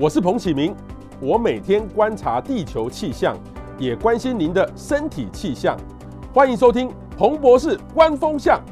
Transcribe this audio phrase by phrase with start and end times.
[0.00, 0.72] 我是彭启明，
[1.20, 3.36] 我每天观察地球气象，
[3.80, 5.76] 也关心您的身体气象。
[6.32, 8.62] 欢迎收听彭博士观风向。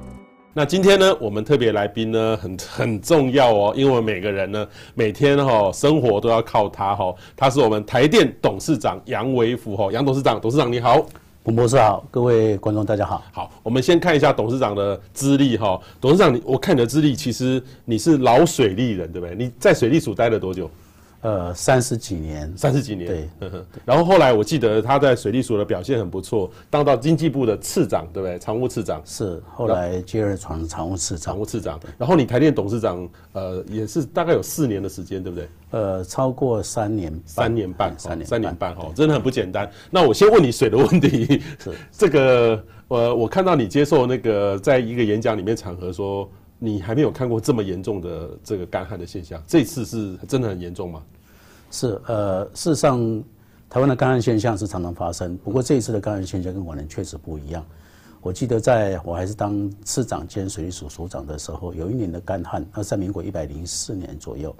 [0.54, 7.12] 那今天呢，我们特别来宾呢，很很重要哦，因为我们每个人呢，每天哈生活都要靠他哈。
[7.34, 11.04] 他是我们台电董事长杨维福哈，杨董事长，董事长你好。
[11.42, 13.24] 彭博士好，各位观众大家好。
[13.32, 15.76] 好，我们先看一下董事长的资历哈。
[16.00, 19.34] 董事长，你我看你的资历，其实你是老水利人，对不对？
[19.34, 20.70] 你在水利署待了多久？
[21.22, 23.06] 呃，三十几年，三十几年，
[23.40, 23.50] 对，
[23.84, 28.38] 然后后来我记得他在水利署的表现很不错，当到经济部的次长，对不对？
[28.38, 29.02] 常务次长。
[29.04, 31.80] 是，后来接任常常务次长，常务次长。
[31.98, 35.48] 然后你台电董事长，呃，也是大概有四年的时间，对不对？
[35.70, 39.68] 呃，超过三年，三年半，三年，三年半，哦，真的很不简单。
[39.90, 41.72] 那我先问你水的问题， 是。
[41.90, 51.02] 这个，呃，我看到你接受那个在一个演讲里面场合说，你还没有看过这么严重的这个干旱的现象，这次是真的很严重吗？
[51.70, 53.22] 是呃，事实上，
[53.68, 55.36] 台湾的干旱现象是常常发生。
[55.38, 57.64] 不过这一次的干旱现象跟往年确实不一样。
[58.22, 64.54] 我记得在我还是当市长兼水利署署长的时候，有一年的干旱，那在民国一百零四年左右。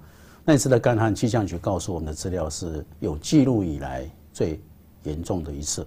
[0.44, 4.60] 那一次的干旱，气象局告诉我们的资料是有记录以来最
[5.02, 5.84] 严重的一次。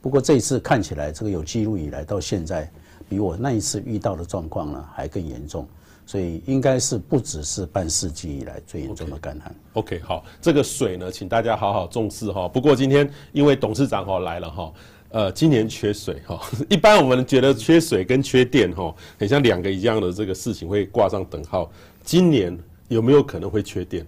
[0.00, 2.70] 不过这一次看起来，这个有记录以来到现在，
[3.08, 5.66] 比我那一次遇到的状况呢还更严重。
[6.08, 9.52] 所以应该是不只是半世纪以来最严重的干旱。
[9.74, 9.96] Okay.
[9.96, 12.46] OK，好，这个水呢，请大家好好重视哈。
[12.46, 14.72] 不过今天因为董事长哈来了哈，
[15.08, 16.40] 呃，今年缺水哈。
[16.70, 21.68] 一般我们觉得缺水跟缺电哈，很像两个一样的这个事情会挂上等号。
[22.04, 24.06] 今年有没有可能会缺电？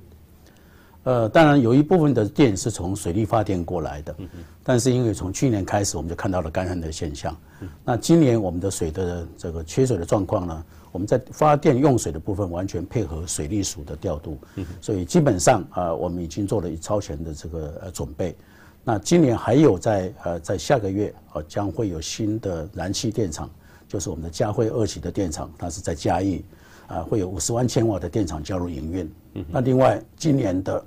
[1.08, 4.14] 呃，当然有一部分的电是从水力发电过来的，
[4.62, 7.34] 但是因为从去年开始我们就看到了干旱的现象，
[7.82, 10.64] 那今年我们的水的这个缺水的状况呢？
[10.92, 14.36] 我们在发电用水的部分完全配合水利署的调度，
[14.82, 18.36] 所以基本上啊，我们已经做了一超前的这个呃准备。
[18.84, 23.50] 那今年还有在呃在下个月啊，将会有新的燃气电厂，
[23.88, 26.44] 就是我们的嘉惠二期的电厂，它是在嘉义
[26.88, 29.08] 啊，会有五十万千瓦的电厂加入营运。
[29.48, 30.84] 那另外今年的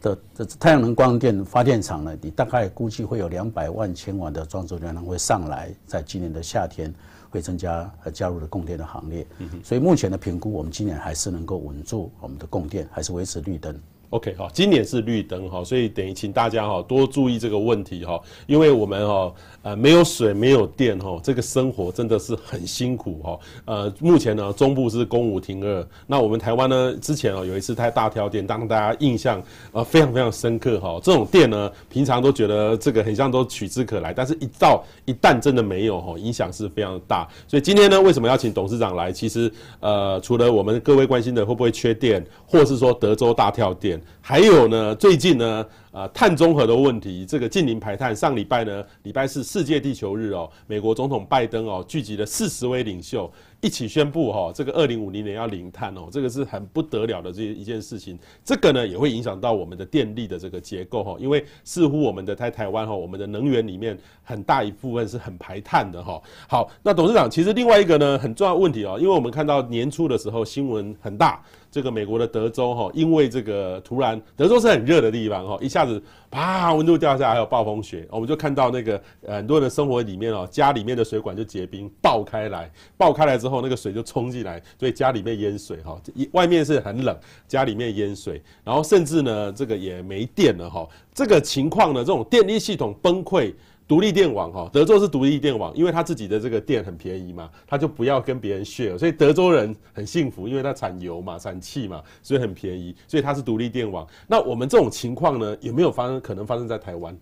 [0.00, 6.94] 的这太阳能光电发电厂呢，你大概估计会有两百万千瓦的装置量会上来，在今年的夏天。
[7.30, 9.26] 会增加呃加入了供电的行列，
[9.62, 13.78] 所以目前的评估，我们今年还是能够稳住我们的供电，还是维持绿灯。
[14.10, 23.38] OK 好，今年是绿灯哈，所以等于请大家哈多注意这个问题哈，因为我们哈呃没有水没有电哈，这个生活真的是很辛苦哈。
[23.66, 29.42] 呃，目前呢中部是公五停二，那我们台湾呢之前哦有一次太大跳电，当大家印象
[29.72, 30.98] 呃非常非常深刻哈。
[31.02, 37.28] 这种电呢平常都觉得这个很像都取之可来，但是一到一旦真的没有哈，影响是非常大。
[37.46, 39.12] 所以今天呢为什么要请董事长来？
[39.12, 43.97] 其实呃除了我们各位关心的会不会缺电，或是说德州大跳电。
[44.20, 45.64] 还有呢，最近呢，
[45.98, 53.28] 呃，碳中和的问题，这个近零排碳，上礼拜呢，礼拜四世界地球日哦，美国总统拜登哦，聚集了四十位领袖。
[53.60, 58.16] 一起宣布哈，这个二零五零年要零碳哦，这个是很不得了的这一件事情。
[58.44, 66.22] 这个呢也会影响到我们的电力的这个结构哈，因为似乎我们的在台湾哈，我们的能源里面很大一部分是很排碳的哈。
[66.48, 83.38] 好，那董事长其实另外一个呢很重要问题哦，因为我们看到年初的时候新闻很大，这个美国的德州哈，因为这个突然德州是很热的地方哈，一下子是啪温度掉下来，还有暴风雪，我们就看到那个很多人的生活里面哦，家里面的水管就结冰爆开来，爆开来。
[83.38, 85.96] 之后那个水就冲进来，所以家里面淹水哈，
[86.32, 87.16] 外面是很冷，
[87.46, 93.54] 家里面淹水，然后甚至呢这个也没电了哈，这个情况呢这种电力系统崩溃，
[93.88, 104.06] 独立电网哈，德州是独立电网，因为他自己的这个电很便宜嘛，他就不要跟别人 share，所以德州人很幸福，因为他产油嘛，产气嘛，所以很便宜，所以它是独立电网。
[104.26, 106.20] 那我们这种情况呢，有没有发生？
[106.20, 107.16] 可能发生在台湾？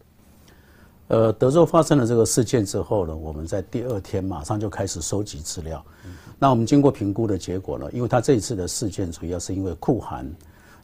[1.06, 5.84] 呃，德州发生了这个事件之后呢，我们在第二天马上就开始收集资料。
[6.36, 10.28] 那我们经过评估的结果呢，因为它这一次的事件主要是因为酷寒，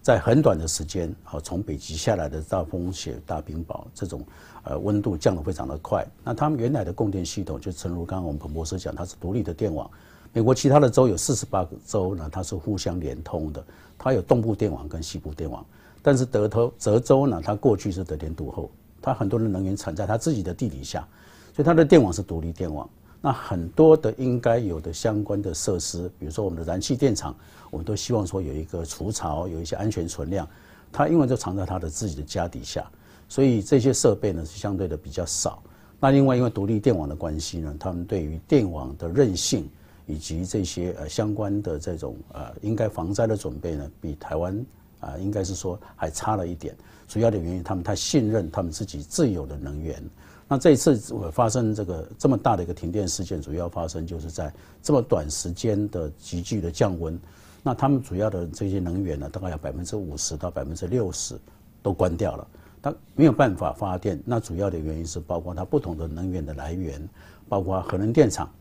[0.02, 4.20] 在很短的时间，好从北极下来的大风雪、大冰雹这种
[4.64, 6.04] 呃温度降得非常的快。
[6.24, 9.88] 那他们原来的供电系统就正如刚刚我们彭博士讲，它是独立的电网。
[10.32, 13.64] 美国其他的州有四十八个州呢，它是互相连通的，
[13.96, 15.64] 它有东部电网跟西部电网。
[16.02, 18.68] 但是德州德州呢，它过去是得天独厚。
[19.00, 21.06] 它很多的能源产在它自己的地底下，
[21.54, 22.88] 所以它的电网是独立电网。
[23.24, 27.32] 那很多的应该有的相关的设施，比如说我们的燃气电厂，
[27.70, 30.46] 我们都希望说有一个除潮，有一些安全存量。
[30.90, 32.84] 它因为就藏在它的自己的家底下，
[33.28, 35.62] 所以这些设备呢是相对的比较少。
[36.00, 39.70] 那另外因为独立电网的关系呢，他们对于电网的韧性
[40.04, 44.66] 以及这些呃相关的这种呃应该防灾的准备呢，比台湾
[44.98, 46.74] 啊，应该是说还差了一点。
[47.06, 50.02] 主要的原因，他们太信任他们自己自有的能源。
[50.52, 54.52] 那这一次我发生这个这么大的一个停电事件，主要发生就是在
[54.82, 57.18] 这么短时间的急剧的降温。
[57.62, 61.38] 那他们主要的这些能源呢，大概有百分之五十到百分之六十
[61.82, 62.46] 都关掉了，
[62.82, 64.20] 它没有办法发电。
[64.26, 67.00] 那主要的原因是包括它不同的能源的来源，
[67.48, 68.52] 包括核能电厂，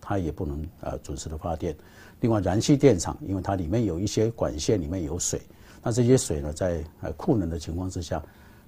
[0.00, 1.74] 它也不能呃准时的发电。
[2.20, 5.42] 另外，燃气电厂因为它里面有一些管线里面有水，
[5.82, 8.22] 那这些水呢在呃库能的情况之下，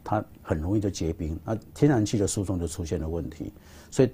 [0.08, 3.52] 它很容易就结冰，那天然气的输送就出现了问题。
[3.90, 4.10] 所以，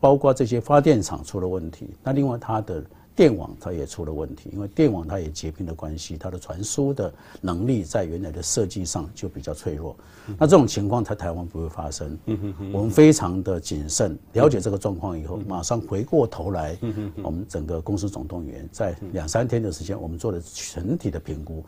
[0.00, 2.82] 包括这些发电厂出了问题，那另外它的。
[3.16, 9.94] 电网它也出了问题，因为电网它也结冰的关系，它的传输的能力在原来的设计上就比较脆弱。
[10.38, 12.18] 那这种情况在台湾不会发生。
[12.72, 16.76] 我们非常的谨慎，了解这个状况以后，马上回过头来，
[17.22, 21.64] 我们整个公司总动员在两三天的时间，我们做了全体的评估，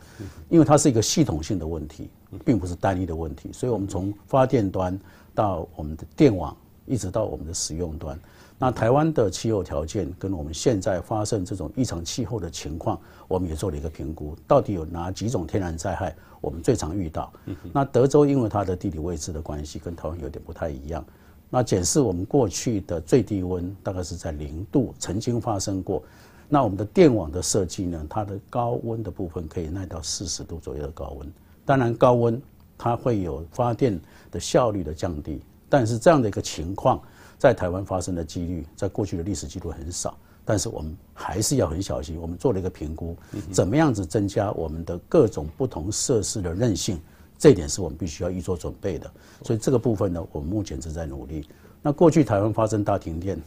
[0.49, 2.09] 因为它是一个系统性的问题，
[2.43, 4.99] 并不是单一的问题，所以我们从发电端
[5.33, 6.55] 到我们的电网，
[6.85, 8.19] 一直到我们的使用端。
[8.59, 17.31] 那台湾的气候条件跟我们现在发生这种异常气候的情况，我们也做了一个评估，到底有哪几种天然灾害我们最常遇到？
[17.71, 21.05] 那德州因为它的地理位置的关系，跟台湾有点不太一样。
[21.51, 26.01] 那检视我们过去的最低温大概是在零度，曾经发生过。
[26.49, 31.31] 那我们的电网的设计呢，它的高温的部分可以耐到四十度左右的高温。
[31.63, 32.41] 当然高温
[32.75, 33.99] 它会有发电
[34.31, 36.99] 的效率的降低，但是这样的一个情况。
[37.37, 42.19] 在台湾发生的几率，在过去的历史记录很少，但是我们还是要很小心。
[42.19, 43.15] 我们做了一个评估，
[43.51, 46.99] 怎么样子增加我们的各种不同设施的韧性，
[47.37, 49.11] 这一点是我们必须要预做准备的。
[49.43, 51.47] 所以这个部分呢，我们目前正在努力。
[51.81, 53.39] 那过去台湾发生大停电，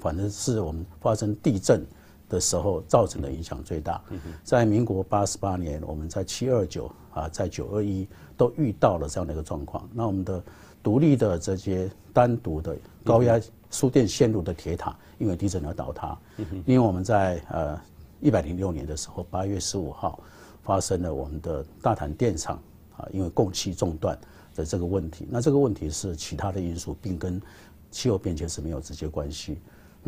[0.00, 1.86] 反正是我们发生地震
[2.28, 4.02] 的时候造成的影响最大。
[4.42, 9.88] 在民国八十八年，我们在七二九啊，在九二一都遇到了这样的一个状况。
[9.94, 10.42] 那我们的。
[10.86, 13.40] 独立的这些单独的高压
[13.72, 16.16] 输电线路的铁塔，因为地震而倒塌。
[16.64, 17.76] 因为我们在呃
[18.20, 20.20] 一百零六年的时候，八月十五号
[20.62, 22.62] 发生了我们的大潭电厂
[22.96, 24.16] 啊，因为供气中断
[24.54, 25.26] 的这个问题。
[25.28, 27.42] 那这个问题是其他的因素，并跟
[27.90, 29.58] 气候变迁是没有直接关系。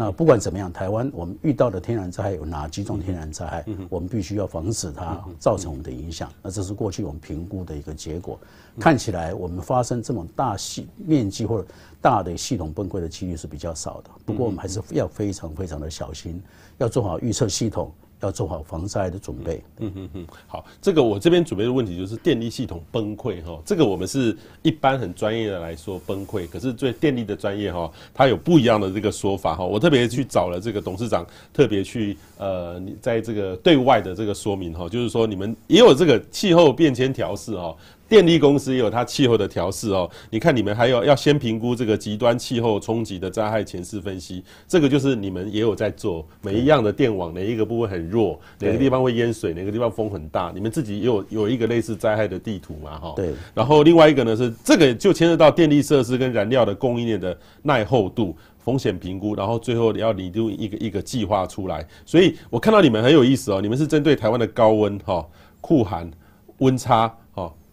[0.01, 3.65] 那不管怎么样，台湾我们遇到的天然灾害有哪几种天然灾害？
[3.91, 6.33] 我们必须要防止它造成我们的影响。
[6.41, 8.39] 那这是过去我们评估的一个结果。
[8.79, 11.67] 看起来我们发生这么大系面积或者
[12.01, 14.11] 大的系统崩溃的几率是比较少的。
[14.25, 16.41] 不过我们还是要非常非常的小心，
[16.77, 17.91] 要做好预测系统。
[18.21, 19.63] 要做好防灾的准备。
[19.79, 29.65] 嗯嗯嗯，好，这个我这边准备的问题就是电力系统崩溃哈，这个我们是一般很专业的来说崩溃，可是对电力的专业哈，它有不一样的这个说法哈。
[29.65, 37.77] 我特别去找了这个董事长，特别去呃，在这个对外的这个说明哈，就是说你们也有这个气候变迁调试哈。
[38.09, 46.27] 电力公司也有它气候的调试哦，你看你们还有要先评估这个极端气候冲击的灾害前世分析，这个就是你们也有在做。
[46.41, 53.13] 每一样的电网哪一个部分很弱，哪个地方会淹水，哪个地方风很大，你们自己也有有一个类似灾害的地图嘛哈。
[53.15, 53.35] 对。
[53.53, 61.87] 然后另外一个呢是这个就牵涉到电力设施跟燃料的供应链的耐候度、风险评估，然后最后你要拟定一个一个计划出来。
[62.07, 65.27] 所以我看到你们很有意思哦，你们是针对台湾的高温哈、
[65.61, 66.11] 酷寒、
[66.59, 67.15] 温差。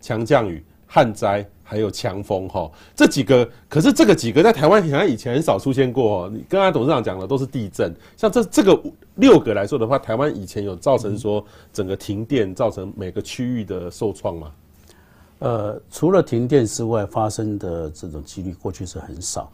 [0.06, 6.32] 强降雨、旱灾还有强风，哈，这几个可是这个几个在台湾好像以前很少出现过哦。
[6.32, 8.80] 你刚才董事长讲的都是地震，像这这个
[9.16, 11.44] 六个来说的话，台湾以前有造成说
[11.74, 14.52] 整个停电，造成每个区域的受创吗？
[15.40, 19.52] 呃，除了停电之外，发生的这种几率过去是很少。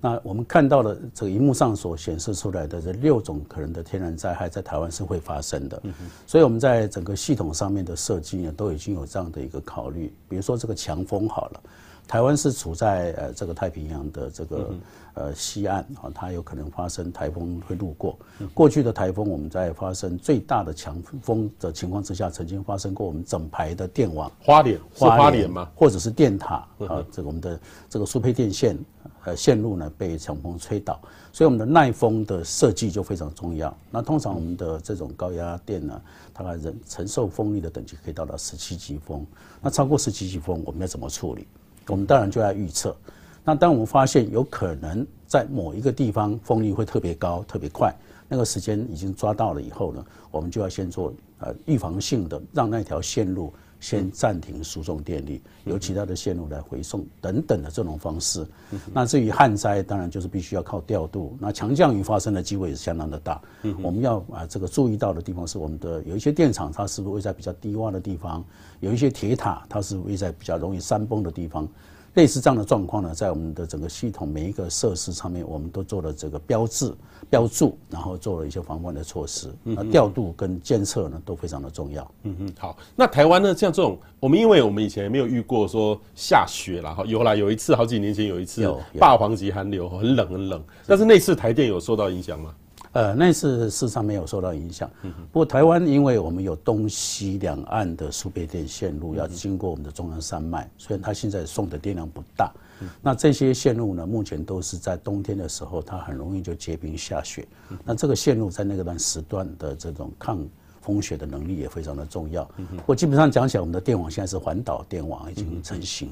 [0.00, 5.82] 那我们看到了这个荧幕上所显示出来的这六种可能的天然灾害，在台湾是会发生的。
[6.26, 10.12] 所以我们在整个系统上面的设计呢，都已经有这样的一个考虑。
[10.28, 11.60] 比如说这个强风好了。
[12.08, 14.74] 台湾是处在呃这个太平洋的这个
[15.14, 18.18] 呃西岸啊，它有可能发生台风会路过。
[18.54, 25.70] 过去的台风，我们在发生最大的强风的情况之下，曾经发生过我们整排的电网花脸，是花脸吗？
[25.74, 28.78] 或者是电塔啊，这个我们的这个输配电线
[29.24, 31.00] 呃线路呢被强风吹倒，
[31.32, 33.76] 所以我们的耐风的设计就非常重要。
[33.90, 36.00] 那通常我们的这种高压电呢，
[36.32, 39.26] 它的人承受风力的等级可以到达十七级风，
[39.60, 41.46] 那超过十七级风，我们要怎么处理？
[41.88, 42.96] 我们当然就要预测。
[43.44, 47.92] 那当我们发现有可能在某一个地方风力会特别高、特别快，
[48.28, 58.46] 那个时间已经抓到了以后呢，我们就要先做呃预防性的，让那条线路先暂停输送电力，由其他的线路来回送等等的这种方式。
[58.92, 61.36] 那至于旱灾，当然就是必须要靠调度。
[61.40, 63.42] 那强降雨发生的机会也是相当的大。
[63.82, 68.44] 我们要啊这个注意到的地方是，我们的有一些电厂它是不是位在比较低洼的地方，
[68.78, 71.68] 有一些铁塔它是位在比较容易山崩的地方。
[72.14, 76.92] 类似这样的状况呢，在我们的整个系统每一个设施上面，我们都做了这个标志、
[77.30, 79.50] 标注，然后做了一些防范的措施。
[79.62, 82.10] 那调度跟监测呢，都非常的重要。
[82.24, 82.76] 嗯嗯，好。
[82.94, 88.62] 那台湾呢，像这种，我们因为我们以前没有遇过说下雪了哈，有啦，有一次好几年前有一次
[88.98, 90.62] 霸王级寒流，很冷很冷。
[90.86, 92.54] 但是那次台电有受到影响吗？
[92.92, 94.90] 呃，那次事实上没有受到影响。
[95.32, 102.52] 不过台湾因为我们有东西两岸的输配电线路要经过我们的中央山脉，虽然它现在送的电量不大，
[103.00, 107.46] 那这些线路呢，目前都是在冬天的时候，它很容易就结冰下雪。
[107.84, 110.46] 那这个线路在那个段时段的这种抗
[110.82, 112.46] 风雪的能力也非常的重要。
[112.84, 116.10] 我基本上讲起来，我们的电网现在是环岛电网已经成型，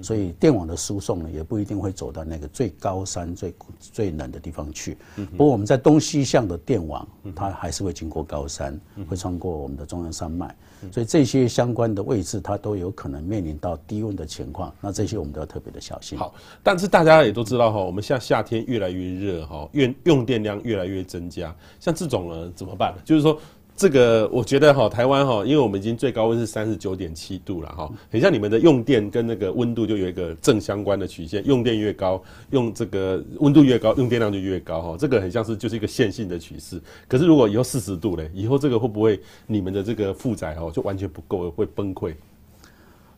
[0.00, 4.96] 所以电网的输送呢也不一定会走到那个最高山、最最冷的地方去。
[5.32, 10.54] 不过我们在东西向的电网，它还是会经过高山，会穿过我们的中央山脉，
[10.92, 14.72] 所以这些相关的位置它都有可能面临到低温的情况。
[14.80, 16.16] 那这些我们都要特别的小心。
[16.16, 23.02] 好，但是大家也都知道哈，我们现在夏天越来越热哈，用用电量越来越增加，像这种呢怎么办呢？
[23.04, 23.36] 就是说。
[23.74, 36.80] 这个我觉得哈，台湾哈，因为我们已经最高温是三十九点七度了哈，很像你们的用电跟那个温度就有一个正相关的曲线，用电越高，用这个温度越高，用电量就越高哈，这个很像是就是一个线性的趋势。
[37.08, 42.14] 可是如果以后四十度嘞，以后这个会不会你们的这个负载哦就完全不够，会崩溃？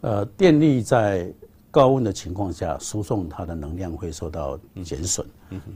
[0.00, 1.30] 呃，电力在。
[1.74, 5.26] 高温的情况下，输送它的能量会受到减损。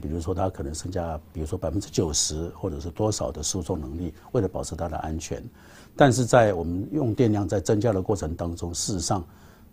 [0.01, 5.43] 比如说它可能剩下，比如说百分之九十或者是多少的输送能力，为了保持它的安全。
[5.97, 9.21] 但是在我们用电量在增加的过程当中，事实上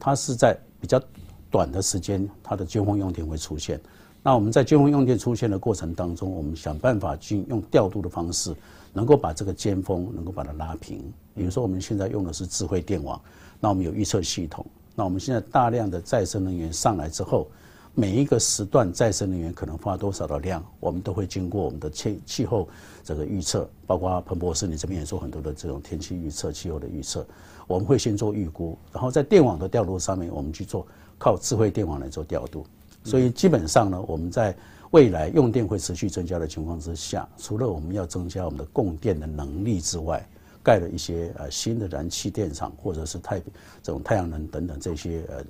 [0.00, 1.00] 它是在比较
[1.49, 3.80] 短的时间，它的尖峰用电会出现。
[4.21, 8.52] 那我们在尖峰用电出现的过程当中，我们想办法去用调度的方式，
[8.92, 11.04] 能够把这个尖峰能够把它拉平。
[11.37, 13.21] 比如说我们现在用的是智慧电网，
[13.61, 14.66] 那我们有预测系统。
[14.97, 17.47] 那我们现在大量的再生能源上来之后，
[17.95, 22.67] 每一个时段再生能源可能发多少的量，我们都会经过我们的气气候
[23.05, 27.26] 这个预测，包括彭博士你这边也做很多的这种天气预测、气候的预测，
[27.67, 30.87] 我们会先做预估，然后在电网的调度上面，我们去做
[31.19, 32.67] 靠智慧电网来做调度。
[33.05, 34.57] 所以基本上呢，我们在
[34.93, 40.26] 未来用电会持续增加的情况之下，除了我们要增加我们的供电的能力之外，
[40.66, 43.38] 盖了一些呃新的燃气电厂，或者是太
[43.80, 45.44] 这种太阳能等等这些呃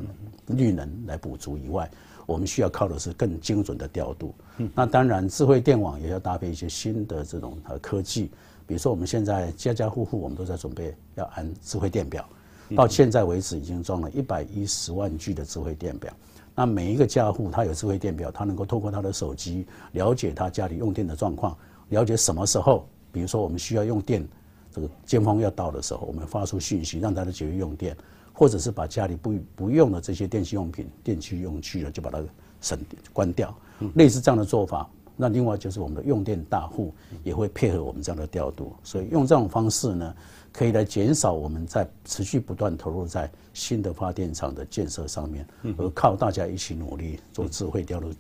[0.49, 1.91] 绿能来补足以外，
[2.27, 4.35] 我们需要靠的是更精准的调度。
[4.75, 8.31] 那当然，智慧电网也要搭配一些新的这种呃科技，
[8.67, 12.29] 比如说我们现在家家户户我们都在准备要安智慧电表，
[12.77, 16.13] 到现在为止已经装了一百一十万具的智慧电表。
[16.55, 21.57] 那每一个家户他有智慧电表，他能够透过他的手机了解他家里用电的状况，
[21.89, 24.23] 了解什么时候，比如说我们需要用电。
[24.77, 27.97] 这个尖峰要到的时候，我们发出讯息，让大家节约用电，
[28.31, 32.23] 或者是把家里不不用的这些电器用品、电器用具了，就把它
[32.61, 32.79] 省
[33.11, 33.57] 关掉。
[33.95, 36.93] 类似这样的做法，那另外就是我们的用电大户
[37.25, 40.15] 也会配合我们这样的调度，所以用这种方式呢，
[40.53, 45.47] 可以来减少我们在持续不断投入在新的发电厂的建设上面，
[45.79, 48.11] 而靠大家一起努力做智慧调度，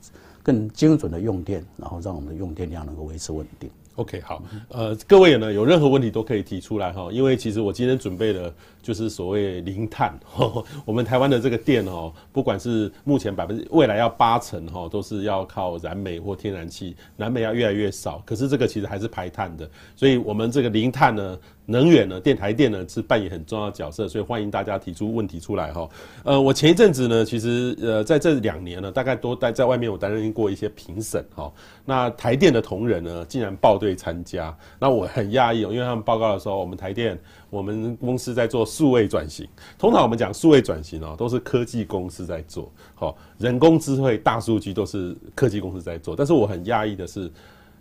[0.42, 3.70] 更精准的用电，然后让我们的用电量能够维持稳定。
[3.96, 10.18] OK，好，呃，各位呢有任何问题都可以提出来哈，因为其实我今天准备的就是所谓零碳，
[10.84, 21.38] 我们台湾的这个电哦，不管是目前百分之未来要八成哈，都是要靠燃煤或天然气，燃煤要越来越少，可是这个其实还是排碳的，所以我们这个零碳呢。
[21.68, 25.88] 能源呢，电台电呢是扮演很重要的角色，所以欢迎大家提出问题出来哈。
[26.22, 31.52] 呃，我前一阵子呢，其实呃在这两年呢，大概都待在外面，我担任过一些评审哈。
[31.84, 37.19] 那台电的同仁呢，竟然报队参加，那我很讶异哦，因为他们报告的时候，我们台电
[37.50, 39.47] 我们公司在做数位转型。
[39.78, 46.16] 通常我们讲数位转型哦，都是科技公司在做，好，人工智慧、大数据都是科技公司在做。
[46.16, 47.31] 但是我很讶异的是。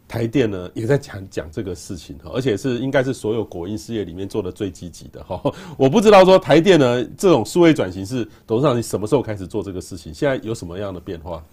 [0.07, 5.41] 台电呢也在讲讲这个事情哈，而且是应该是所有国营事业里面做的最积极的哈。
[5.75, 10.13] 我不知道说台电呢这种数位转型是董事长你什么时候开始做这个事情？
[10.13, 11.43] 现在有什么样的变化？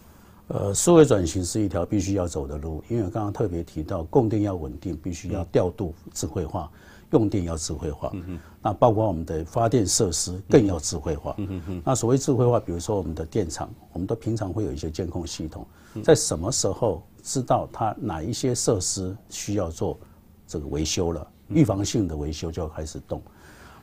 [0.52, 6.70] 呃，数位转型是一条必须要走的路，因为我刚刚特别提到供电要稳定，必须要调度智慧化，
[7.12, 8.10] 用电要智慧化。
[8.12, 8.38] 嗯哼。
[8.60, 11.34] 那包括我们的发电设施更要智慧化。
[11.38, 11.82] 嗯。
[11.84, 15.66] 那所谓智慧化，比如说我们的电厂，我们都平常会有一些监控系统，
[16.04, 17.02] 在什么时候？
[17.24, 19.96] 知道它哪一些设施需要做
[20.44, 23.22] 这个维修了，预防性的维修就要开始动。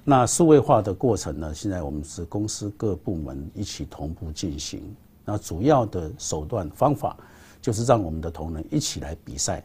[0.04, 4.94] 那数位化的过程呢，现在我们是公司各部门一起同步进行。
[5.29, 7.15] 那主要的手段方法
[7.62, 9.63] 就是让我们的同仁一起来比赛。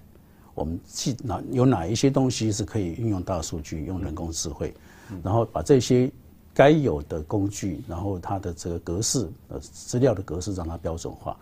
[0.54, 4.74] 我们去哪有哪一些东西是可以运用大数据、用人工智慧，
[5.22, 6.12] 然后把这些
[6.52, 11.34] 该有的工具，然后它的这个格式呃资料的格式让它标准化。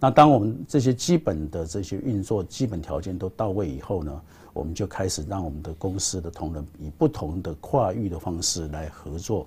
[0.00, 4.22] 那当我们这些基本的这些运作基本条件都到位以后呢，
[4.54, 9.46] 我们就开始让我们的公司的同仁以不同的跨域的方式来合作。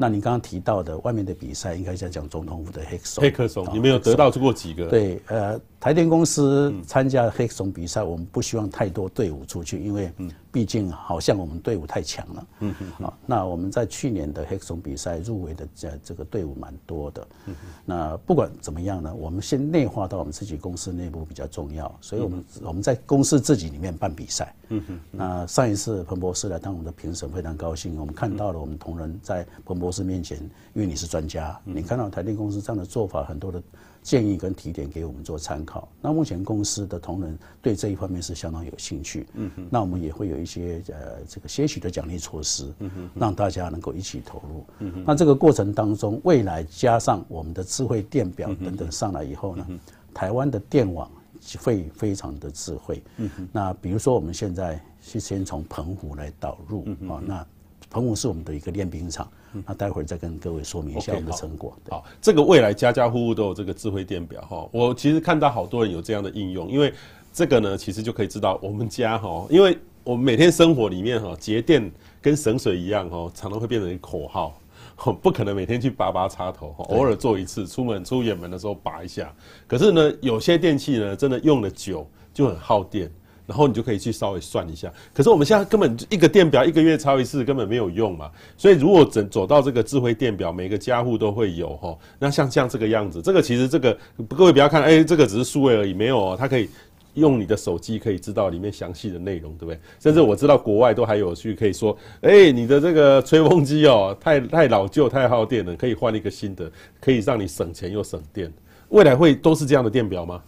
[0.00, 3.22] 那你刚刚提到的外面的比赛，应该在讲总统府的黑客松。
[3.22, 4.86] 黑客松，你没有得到过几个？
[4.86, 10.12] 对，呃，台电公司参加黑客松比赛，我们不希望太多队伍出去，因为
[10.50, 12.46] 毕竟好像我们队伍太强了。
[12.60, 13.06] 嗯嗯。
[13.06, 17.28] 啊，那我们在去年的黑客松比赛入围的这这个队伍蛮多的。
[17.46, 17.54] 嗯。
[17.84, 24.54] 那不管怎么样呢，我们先内化到我们自己公司内部比较重要，所以我们我们在公司自己里面办比赛。
[24.68, 25.00] 嗯嗯。
[25.10, 29.88] 那上一次彭博士来当我们的评审，非常高兴，我们看到了我们同仁在彭博。
[29.90, 30.38] 士面前，
[30.74, 33.60] 因为你是专家，你看到台电公司这样的做法，很多的
[34.02, 35.88] 建议跟提点给我们做参考。
[36.00, 45.04] 那目前公司的同仁对这一方面是相当有兴趣，嗯哼，那我们也会有一些呃这个些许的奖励措施，嗯哼，让大家能够一起投入，嗯哼。
[45.06, 49.66] 那这个过程当中，未来加上我们的智慧电表等等上来以后呢，
[50.14, 51.10] 台湾的电网
[51.58, 53.48] 会非常的智慧，嗯哼。
[53.52, 57.46] 那比如说我们现在是先从澎湖来导入啊，那
[57.90, 59.30] 澎湖是我们的一个练兵场。
[59.66, 61.76] 那待会儿再跟各位说明一下我们的成果。
[61.84, 64.68] Okay, 好，好，这个未来家家户户都有这个智慧电表哈。
[64.72, 66.92] 我其实看到好多人有这样的应用，因为
[67.32, 74.60] 这个呢，其实就可以知道我们家哈，因为我们每天生活里面哈，节电跟省水一样哈，常常会变成一个口号，
[75.22, 79.32] 不可能每天去拔拔插头，偶尔做一次，出门出远门的时候拔一下。
[79.66, 83.10] 可是呢，有些电器呢，真的用的久就很耗电。
[83.48, 91.96] 然后你就可以去稍微算一下，可是我们现在根本一个电表一个月超一次根本没有用嘛，所以如果走走到这个智慧电表，每个家户都会有哈。
[92.18, 93.96] 那像像这个样子，这个其实这个
[94.28, 96.68] 各位不要看，哎，这个只是数位而已，没有哦，它可以
[97.14, 99.80] 用你的手机可以知道里面详细的内容，对不对？
[99.98, 108.52] 甚至我知道国外都还有去可以说，哎，你的这个吹风机哦，太太老旧太耗电了，可以换一个新的，可以让你省钱又省电。
[108.90, 110.42] 未来会都是这样的电表吗？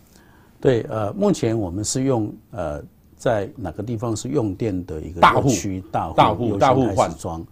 [0.61, 2.83] 对，呃，目前我们是用呃，
[3.21, 7.47] 在哪个地方是用电的一个大区大户大户大户换装。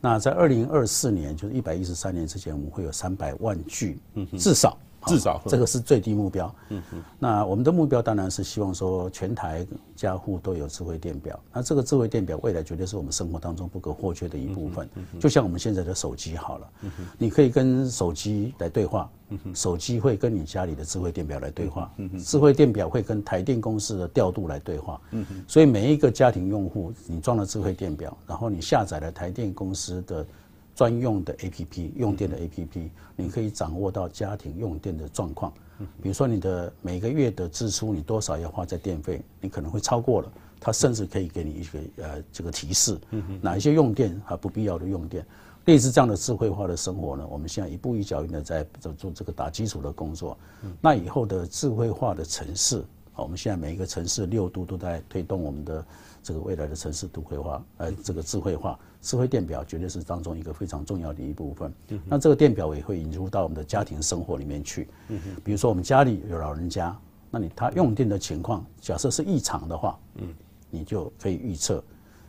[0.00, 4.00] 那在二零二四年，就是一百一十三年之前，我们会有三百万具，
[4.38, 4.74] 至少。
[5.06, 6.54] 至少这个是最低目标。
[6.68, 7.02] 嗯嗯。
[7.18, 11.38] 那我们的目标当然是希望说全台家户都有智慧电表。
[11.52, 14.88] 那这个智慧电表未来绝对是我们生活当中不可或缺的一部分。
[15.20, 16.70] 就像我们现在的手机好了，
[17.18, 19.10] 你可以跟手机来对话，
[19.54, 21.90] 手机会跟你家里的智慧电表来对话，
[22.24, 25.00] 智慧电表会跟台电公司的调度来对话。
[25.46, 30.26] 所以每一个家庭用户，你装了智慧电表，然后你下载了台电公司的。
[30.74, 35.52] 专用的 APP 用电的 APP，你可以掌握到家庭用电的状况。
[36.00, 42.98] 比如说你的每个月的支出，你多少要花在电费，你可能会超过了，它甚至可以给你一个呃这个提示，
[43.40, 45.26] 哪一些用电还不必要的用电。
[45.64, 50.38] 类似这样的智慧化的生活呢，我们现在一步一脚印的在做做这个打基础的工作。
[50.80, 55.84] 那以后的智慧化的城市，我们现在每一个城市六度都在推动我们的。
[56.24, 61.74] 这个未来的城市都会化，呃，这个智慧化，智慧电表绝对是当中一个非常重要的一部分。
[62.06, 64.88] 那这个电表也会引入到我们的家庭生活里面去。
[65.08, 66.96] 嗯比如说我们家里有老人家，
[67.30, 70.32] 那你他用电的情况，假设是异常的话，嗯
[70.70, 71.84] 你就可以预测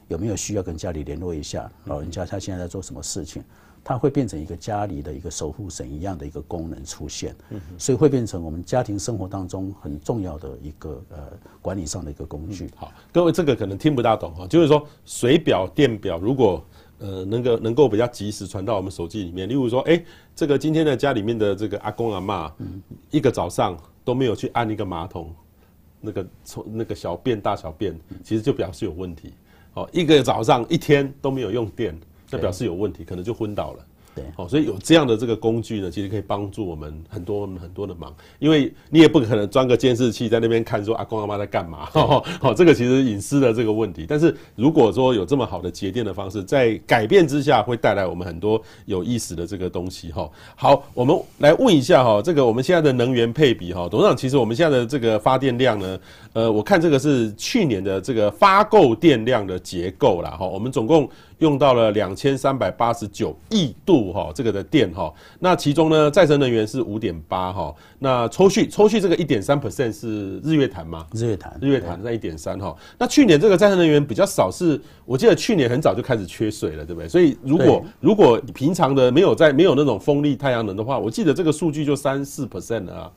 [0.07, 3.43] 有没有需要跟家里联络一下，老人家他现在在做什么事情。
[3.83, 7.35] 它会变成一个家里的一个守护神一样的一个功能出现，
[7.77, 11.17] 所以会变成我们家庭生活当中很重要的一个呃
[11.61, 12.69] 管理上的一个工具。
[12.75, 16.63] 好，各位这个可能听不大懂哈，就是说水表、电表如果
[16.99, 20.01] 呃能够能够比较及时传到我们手机里面，例如说，哎，
[20.33, 22.49] 这个今天的家里面的这个阿公阿嬷，
[23.11, 25.35] 一个早上都没有去按一个马桶，
[25.99, 29.33] 那个从那个小便大小便，其实就表示有问题。
[29.73, 31.99] 哦，一个早上一天都没有用电。
[32.33, 33.79] 这表示有问题，可能就昏倒了。
[34.15, 38.13] 对，好，所以有这样的这个工具呢，其实可以帮助我们很多很多的忙。
[38.37, 41.85] 因为你也不可能装个监视器在那边看，说阿公阿妈在干嘛。
[41.85, 44.05] 好， 这个其实隐私的这个问题。
[44.07, 50.11] 但是如果说有这么好的节电的方式，在改变之下，会带来我们很多有意思的这个东西。
[50.11, 55.99] 哈，好，我们来问一下哈，这个我们现在的能源配比哈，董事长，其实我们现在的这个发电量呢，
[56.33, 60.37] 呃，我看这个是去年的这个发购电量的结构啦。
[60.39, 61.09] 哈，我们总共。
[61.43, 65.13] 用到了两千三百八十九亿度哈这个的电哈。
[65.39, 67.75] 那其中呢，再生能源是五点八哈。
[67.99, 71.05] 那抽蓄抽蓄这个一点三 percent 是日月潭吗？
[71.13, 72.73] 日月潭，日月潭在一点三哈。
[72.97, 77.09] 那去年这个再生能源比较少是，是我记得去年很早就开始缺水了，对不对？
[77.09, 83.11] 所以如果如果平常的没有在没有那种风力太阳能的话，我记得这个数据就三四 percent 了啊。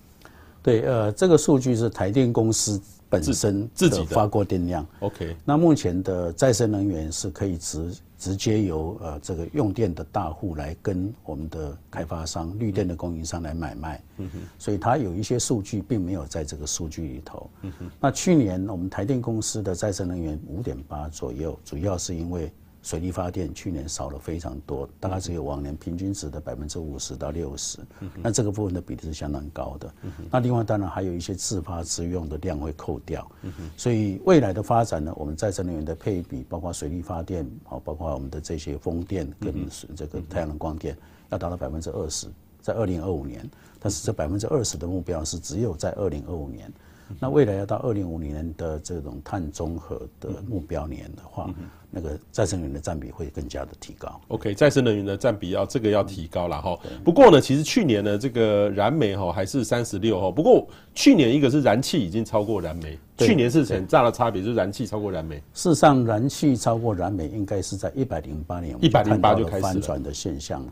[0.62, 4.84] 对，呃，这个数据是台电公司本身自己的发过电量。
[4.98, 14.02] OK，那目前的再生能源是可以直直接由呃这个用电的大户来跟我们的开发商、绿电的供应商来买卖。
[14.18, 17.50] 嗯哼，所以它有一些数据并没有在这个数据里头。
[17.62, 22.52] 嗯哼，那去年我们台电公司的再生能源五点八左右，主要是因为。
[22.86, 27.80] 水力发电去年少了非常多，大概只有往年平均值的百分之五十到六十，
[28.22, 29.92] 那这个部分的比例是相当高的。
[30.30, 33.28] 那另外当然还有一些自发自用的量会扣掉，
[33.76, 40.96] 所以未来的发展呢，我们再生能源的配比，包括水力发电，好，包括我们的这些风电跟这个太阳能光电，
[41.30, 42.28] 要达到百分之二十，
[42.60, 43.50] 在二零二五年。
[43.80, 46.72] 但是这百分之二十的目标是只有在二零二五年。
[47.20, 51.48] 那未来要到二零五零年的这种碳中和的目标年的话，
[51.96, 54.20] 那个再生能源的占比会更加的提高。
[54.28, 56.78] OK，再生能源的占比要这个要提高了哈。
[57.02, 60.30] 不过呢，其实去年呢，这个燃煤哈还是三十六哈。
[60.30, 65.36] 不过去年一个是燃气已经超过燃煤，去年是很大的差别，就是燃气超过燃煤。
[65.54, 70.62] 事实上，燃气超过燃煤应该是在一百零八年，一百零八就开始翻转的现象。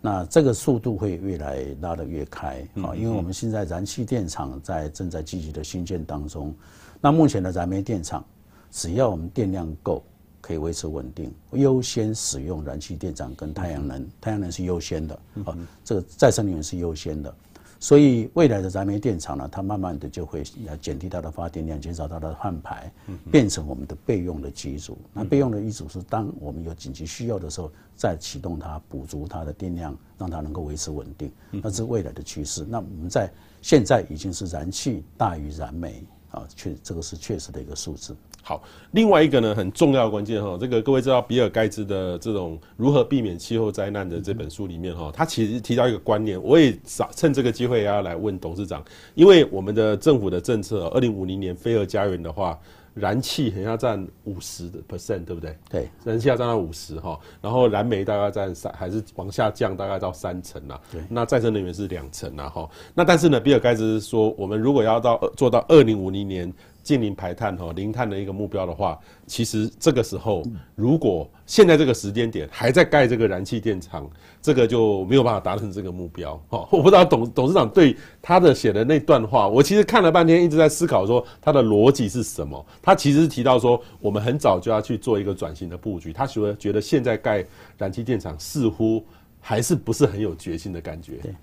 [0.00, 6.52] 那这个速度会越来拉得越开啊，因为我们现在燃气电厂在正在积极的兴建当中。
[7.00, 8.24] 那目前的燃煤电厂，
[8.72, 10.04] 只要我们电量够。
[10.44, 17.34] 可以维持稳定，优先使用燃气电厂跟太阳能，太阳能是优先的，啊，这个再生能源是优先的，
[17.80, 20.42] 所以未来的燃煤电厂呢，它慢慢的就会
[20.82, 22.92] 减低它的发电量，减少它的碳排，
[23.32, 24.98] 变成我们的备用的机组。
[25.14, 31.32] 那备用的机组是当我们有紧急需要的时候，再启动它，补足它的电量，让它能够维持稳定。
[31.52, 32.66] 那是未来的趋势。
[32.68, 38.14] 那我们在现在已经是燃气大于燃煤，啊，确这个是确实的一个数字。
[38.46, 46.78] 好，另外一个呢，很重要的关键哈，这个各位知道比尔盖茨的这种如何避免气候灾难的这本书里面哈，他其实提到一个观念，我也
[47.16, 52.58] 趁这个机会也要来问董事长，因为我们的政府的政策，二零五零年飞蛾家园的话，
[52.92, 55.56] 燃气很要占五十的 percent，对不对？
[55.70, 60.78] 对，燃气要占到五十哈，然后燃煤大概占三，还是往下降，大概到三成呐。
[60.92, 62.68] 对，那再生能源是两成呐哈。
[62.92, 66.52] 那但是呢，比尔盖茨说，我们如果要到做到二零五零年。
[66.84, 70.44] 近零排碳哈，零碳的一个目标的话，其实这个时候，
[70.74, 74.08] 如果现在这个时间点还在盖这个燃气电厂，
[74.42, 76.36] 这个就没有办法达成这个目标。
[76.50, 82.64] 哈，我不知道董董事长对他的写的那段话，我其实看了半天，一直在思考说他的逻辑是什么。
[82.82, 86.12] 他其实是提到说，我们很早就要去做一个转型的布局。
[86.12, 87.42] 他觉得觉得现在盖
[87.78, 89.02] 燃气电厂似乎
[89.40, 91.16] 还是不是很有决心的感觉。
[91.22, 91.34] 对，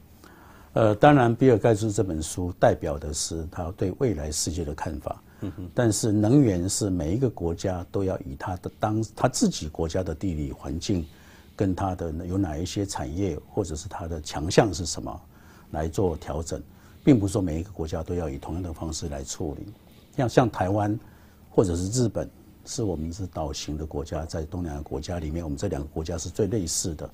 [0.74, 5.20] 呃，当然，比尔盖茨这本书代表的是他对未来世界的看法。
[5.74, 11.06] 但是能源是每一个国家都要以他的当他自己国家的地理环境，
[11.56, 15.22] 跟他的有哪一些产业或者是它的强项是什么
[15.72, 16.62] 来做调整，
[17.04, 19.72] 并不是说每一个国家都要以同样的方式来处理。
[20.18, 21.00] 像像台湾
[21.50, 22.30] 或者是日本，
[22.66, 27.10] 是我们是岛型的国家，在东南亚国家里面，我们这两个国家是最类似的。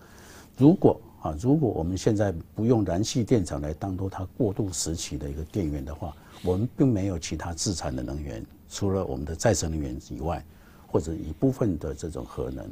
[0.57, 10.41] 如果啊，如果我们现在不用燃气电厂来当做它过渡时期的一个电源的话，我们并没有其他自产的能源，除了我们的再生能源以外，
[10.87, 12.65] 或者一部分的这种核能。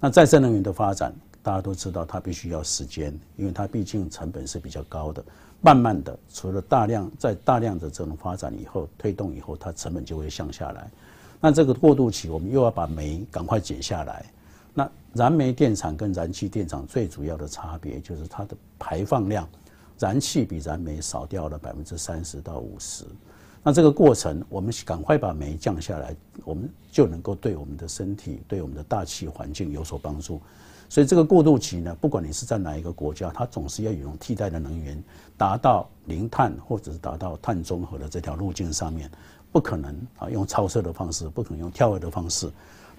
[0.00, 5.22] 那再生能源的发展，大家都知道它必须要时间，因为它毕竟成本是比较高的。
[5.60, 10.90] 慢慢的，除了大量在大量的这种发展以后推动以后，它成本就会降下来。
[11.38, 14.24] 那这个过渡期，我们又要把煤赶快减下来。
[14.74, 19.48] 那燃煤电厂跟燃气电厂最主要的差别就是它的排放量。
[19.98, 23.04] 燃气比燃煤少掉了百分之三十到五十，
[23.62, 30.40] 那这个过程，我们赶快把煤降下来，我们就能够对我们的身体、对我们的大气环境有所帮助。
[30.88, 35.04] 所以这个过渡期呢，不管你是在哪一个国家，它总是要有替代的能源，
[35.36, 39.10] 达到零碳或者是达到碳中和的这条路径上面，
[39.52, 42.50] 不可能啊用超车的方式，不可能用跳跃的方式。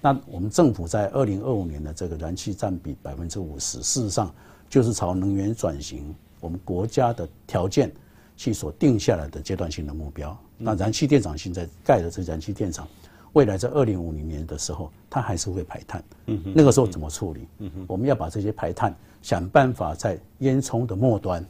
[0.04, 4.34] 那我们政府在二零二五年的这个燃气占比百分之五十，事实上
[4.68, 6.14] 就是朝能源转型。
[6.40, 7.90] 我们国家的条件
[8.36, 10.36] 去所定下来的阶段性的目标。
[10.58, 12.88] 那燃气电厂现在盖的这燃气电厂，
[13.32, 16.02] 未来在二零五零年的时候，它还是会排碳。
[16.26, 17.46] 嗯，那个时候怎么处理？
[17.58, 21.46] 嗯，我们要把这些排碳想办法在烟囱的末端，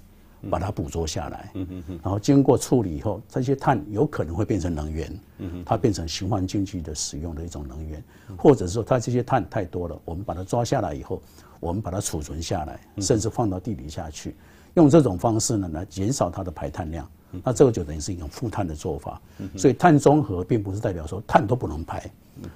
[0.50, 1.50] 把它捕捉下来，
[2.02, 5.20] 然后经过处理以后，这些碳有可能会变成能源，
[5.64, 8.02] 它变成循环经济的使用的一种能源，
[8.37, 11.22] 或者是说它这些碳太多了，我们把它抓下来以后，
[11.61, 14.35] 我们把它储存下来，甚至放到地底下去，
[14.74, 17.09] 用这种方式呢来减少它的排碳量，
[17.44, 19.20] 那这个就等于是一种负碳的做法。
[19.57, 22.11] 所以碳中和并不是代表说碳都不能排，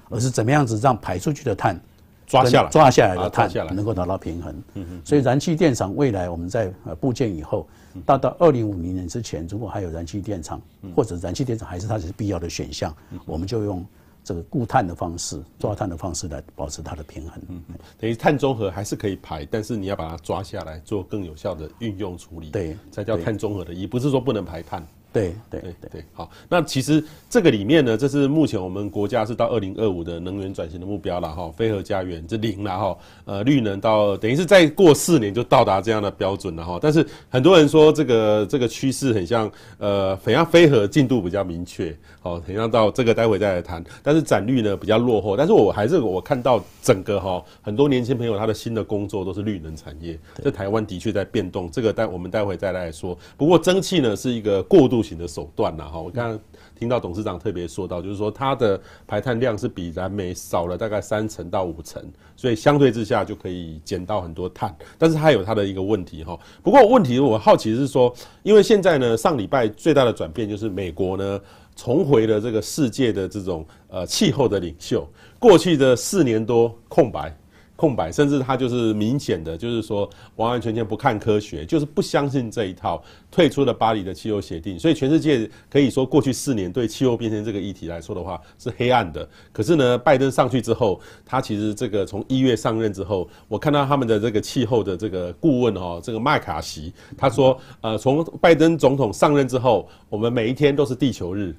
[0.08, 1.80] 而是怎么样子让排出去的碳。
[2.26, 4.62] 抓下来，抓下来的碳能够达到平衡。
[4.74, 7.66] 嗯所以燃气电厂未来我们在呃部件以后，
[8.04, 10.60] 到到二零五零年之前，如果还有燃气电厂，
[10.94, 13.84] 或者燃气电厂还是它是必要的选项，我们就用
[14.24, 17.40] 这个固碳的方式、抓碳的方式来保持它的平衡。
[17.48, 17.62] 嗯
[17.98, 24.84] 等于碳中和还是可以排，但是你要把它抓下来，做更有效的运用处理，对，才叫碳中和的意义，不是说不能排碳。
[25.12, 36.78] 对对对对，好，那其实这个里面呢，这是目前我们国家是到二零二五的能源转型的目标了哈，非核家园这零了哈，呃，绿能到等于是再过四年就到达这样的标准了哈。
[36.82, 43.82] 但是很多人说这个这个趋势很像呃，很像非核进度比较明确，好，很像到这个待会再来谈。
[44.02, 53.16] 但是展绿呢比较落后，但是我还是我看到整个哈，很多年轻朋友他的新的工作都是绿能产业，这台湾的确在变动，这个待我们待会再来说。
[53.38, 56.40] 不过蒸汽呢是一个过渡行的手段了哈，我刚刚
[56.76, 62.02] 听到董事长特别说到，就是说它的排碳量是比燃煤少了大概三成到五成，
[62.34, 66.36] 所以相对之下就可以减到很多碳，但是它有它的一个问题哈。
[66.62, 71.40] 不过问题我好奇是说，因为现在呢，上礼拜最大的转变就是美国呢
[71.76, 77.32] 重回了这个世界的这种呃气候的领袖，过去的四年多空白。
[77.76, 84.78] 空白，甚至他就是明显的，就是说完完全全不看科学，就是不相信这一套，退出了巴黎的气候协定。
[84.78, 89.28] 所以全世界可以说，过去四年对气候变迁这个议题来说的话是黑暗的。
[89.52, 101.54] 可是呢，拜登上去之后，他其实这个从一月上任之后，我看到他们的这个气候的这个顾问哦，这个麦卡锡，他说，呃，从拜登总统上任之后，我们每一天都是地球日。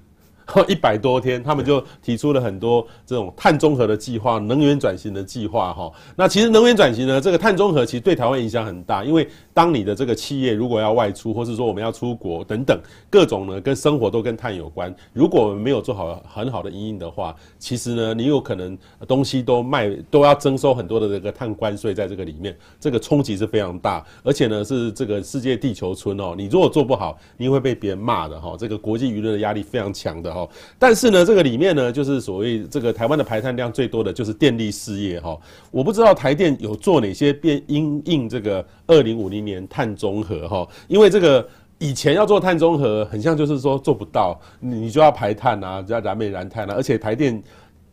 [0.68, 5.74] 一百多天，他们就提出了很多这种碳中和的计划、能源转型的计划。
[5.74, 12.80] 哈，那其实能源转型呢，这个碳中和其实对台湾影响很大，因为当你的这个企业如果要外出，或是说我们要出国等等
[13.10, 14.96] 各种呢，跟生活都跟碳有关。
[15.12, 28.56] 如果我们没有做好很好的营运的话，其实呢，你有可能东西都卖都要征收很多的这个碳关税在这个里面，这个冲击是非常大，而且呢是这个世界地球村哦，你如果做不好，你会被别人骂的哈。
[28.58, 30.37] 这个国际舆论的压力非常强的。
[30.38, 35.38] 哦但是呢，这个里面呢，就是所谓这个台湾的排碳量最多的就是电力事业哈。
[35.72, 41.48] 我不知道台电有做哪些变因应这个二零五零年碳中和哈，因为这个
[41.80, 47.42] 以前要做碳中和，很像就是说做不到，你就要排碳啊，就要燃煤燃碳啊，而且台电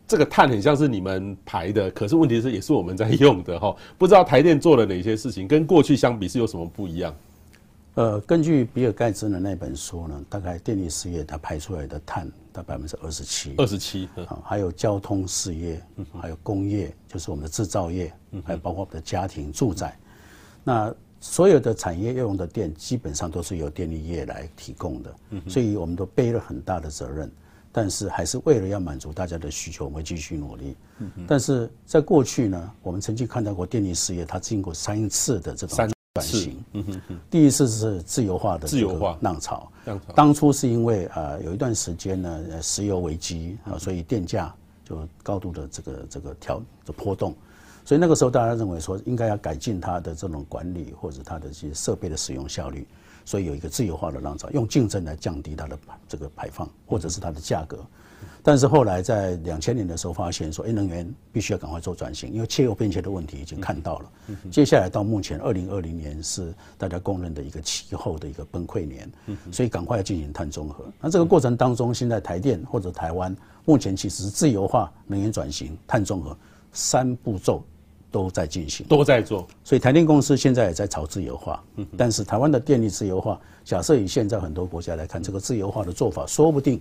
[0.07, 3.75] 这个碳很像是你们排的，可是问题是也是我们在用的哈。
[3.97, 7.13] 不知道台电做了哪些事情，跟过去相比是有什么不一样？
[7.95, 15.81] 呃，根据比尔盖茨的那本书呢，大概电力事业它排出来的碳达百分之二十七，二十七，啊，还有交通事业，
[16.21, 18.11] 还有工业，就是我们的制造业，
[18.43, 19.97] 还有包括我们的家庭住宅，
[20.61, 25.15] 那所有的产业要用的电基本上都是由电力业来提供的，
[25.47, 27.31] 所以我们都背了很大的责任，
[27.71, 30.75] 但是还是为了要满足大家的需求，我们会继续努力。
[31.25, 35.94] 但是在过去呢，我们曾经看到过电力事业它经过三次的这种。
[36.15, 39.17] 转型，嗯哼哼，第一次是自由化的自由化。
[39.19, 40.13] 浪潮，浪潮。
[40.13, 44.53] 当初是因为啊，有一段时间呢，石油危机啊，所以电价
[44.85, 47.35] 就高度的这个这个调的波动，
[47.83, 52.87] 所以那个时候大家认为说应该要改进它的这种管理或者它的这些设备的使用效率，
[53.25, 57.85] 所以有一个自由化的浪潮，用竞争来降低它的这个排放或者是它的价格。
[58.45, 64.11] 但是后来在两千年的时候发现说，哎，能源必须要赶快做转型，因为气候变迁的问题已经看到了。
[64.51, 69.11] 接下来到目前二零二零年是大家公认的一个气候的一个崩溃年，
[69.51, 70.85] 所以赶快要进行碳中和。
[71.01, 76.37] 那这个过程当中，现在台电或者台湾目前其实是自由化、能源转型、碳中和
[76.71, 77.63] 三步骤
[78.11, 79.47] 都在进行，都在做。
[79.63, 81.63] 所以台电公司现在也在朝自由化，
[81.97, 86.79] 但是台湾的电力自由化，假设以现在很多国家来看，这个自由化的做法说不定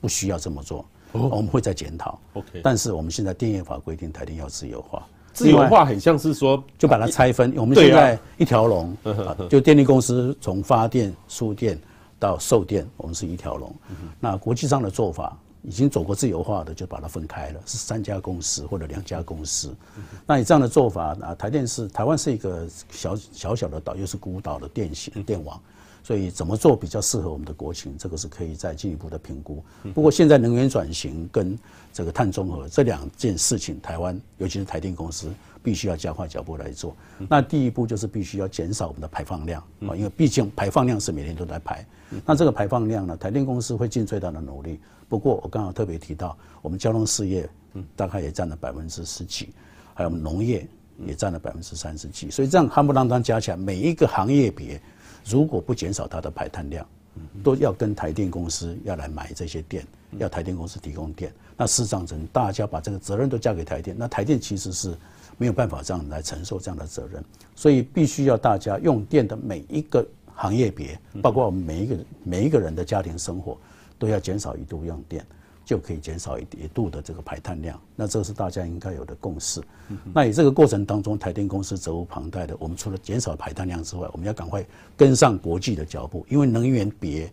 [0.00, 0.84] 不需要这么做。
[1.12, 2.60] 我们会再检讨，OK。
[2.62, 7.52] 但是我们现在电业法规定台电要自由化，自由化很像是说就把它拆分。
[7.56, 8.96] 我们现在一条龙，
[9.48, 11.78] 就电力公司从发电、输电
[12.18, 13.74] 到售电，我们是一条龙。
[14.20, 19.74] 那国际上的做法已经走过自由化的，就把它分开了，是三家公司或者两家公司。
[20.26, 25.60] 那你这样的做法啊，台电是台湾是一个小小小的岛，又是孤岛的电信电网。
[26.06, 29.60] 所以怎么做比较适合我们的国情，这个是可以再进一步的评估。
[29.92, 31.58] 不过现在能源转型跟
[31.92, 35.28] 这个碳中和这两件事情，台湾尤其是台电公司
[35.64, 36.94] 必须要加快脚步来做。
[37.28, 41.84] 那第一步就是必须要减少我们的排放量啊，因为毕竟排放量是每天都在排。
[42.24, 44.78] 那这个排放量呢，台电公司会尽最大的努力。
[45.08, 47.50] 不过我刚好特别提到，我们交通事业
[47.96, 49.48] 大概也占了百分之十几，
[49.92, 50.64] 还有我们农业
[51.04, 54.80] 也占了百分之三十几，所以这样夯不啷当加起来，每一个行业别。
[55.28, 56.86] 如果不减少它的排碳量，
[57.42, 59.84] 都要跟台电公司要来买这些电，
[60.18, 61.32] 要台电公司提供电。
[61.56, 64.96] 那事实上，大家把这个责任都交给台电，那台电其实是
[65.38, 67.24] 没有办法这样来承受这样的责任。
[67.54, 73.58] 所以必须要大家用电的每一个行业别，包括我们每一个每一个人的家庭生活，
[73.98, 75.26] 都要减少一度用电。
[75.66, 79.60] 就可以减少一一度的这个排碳量，那这是大家应该有的共识。
[80.14, 84.64] 那以这个过程当中，台电公司责无旁贷的，我们除了减少排碳量之外，我们要赶快
[84.96, 87.30] 跟上国际的脚步，因为能源别，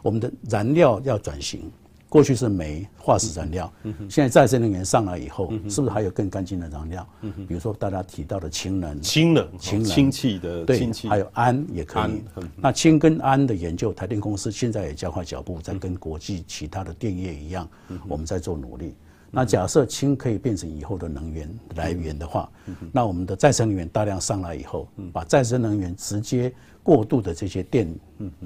[0.00, 1.70] 我们的燃料要转型。
[2.14, 3.72] 过去是煤、化石燃料，
[4.08, 7.04] 现在再生能源上来以后，是不是还有更干净的燃料？
[7.48, 12.22] 比如说大家提到的氢能、氢能、氢能、氢气的对，还有氨也可以。
[12.54, 17.68] 那氢跟氨的研究，台电公司现在也加快脚步，在跟国际其他的电业一样，
[18.06, 18.94] 我们在做努力。
[19.32, 22.48] 那假设氢可以变成以后的能源来源的话，
[22.92, 27.92] 那我们的再生能源大量上来以后，把再生能源直接过渡的这些电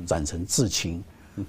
[0.07, 1.04] 转成制氢。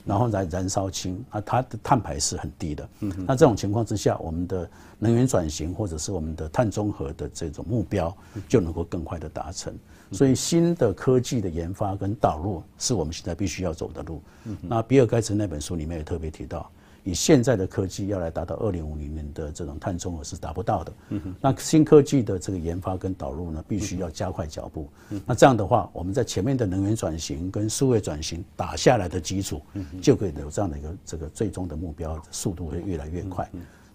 [0.05, 2.89] 然后来燃烧氢啊，它的碳排是很低的。
[3.27, 8.15] 那这种情况之下，我们的能源转型或者是我们的碳中和的这种目标
[8.47, 9.73] 就能够更快的达成。
[10.11, 14.21] 所以新的科技的研发跟导入是我们现在必须要走的路。
[14.61, 16.69] 那比尔盖茨那本书里面也特别提到。
[17.03, 20.93] 以现在的科技要来达到二零五零年的这种碳中和是达不到的。
[21.39, 24.89] 那新科技的这个研发跟导入呢，必须要加快脚步。
[25.25, 29.61] 那这样的话，我们在前面的能源转型跟数位转型打下来的基础，
[30.01, 33.49] 就可以有这样的一个这个最终的目标，速度会越来越快。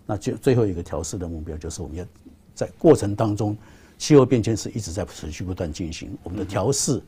[0.07, 2.05] 那就最后一个调试的目标，就是我们要
[2.55, 3.57] 在过程当中。
[3.97, 7.01] 气候变迁是一直在持续不断进行，我们的调试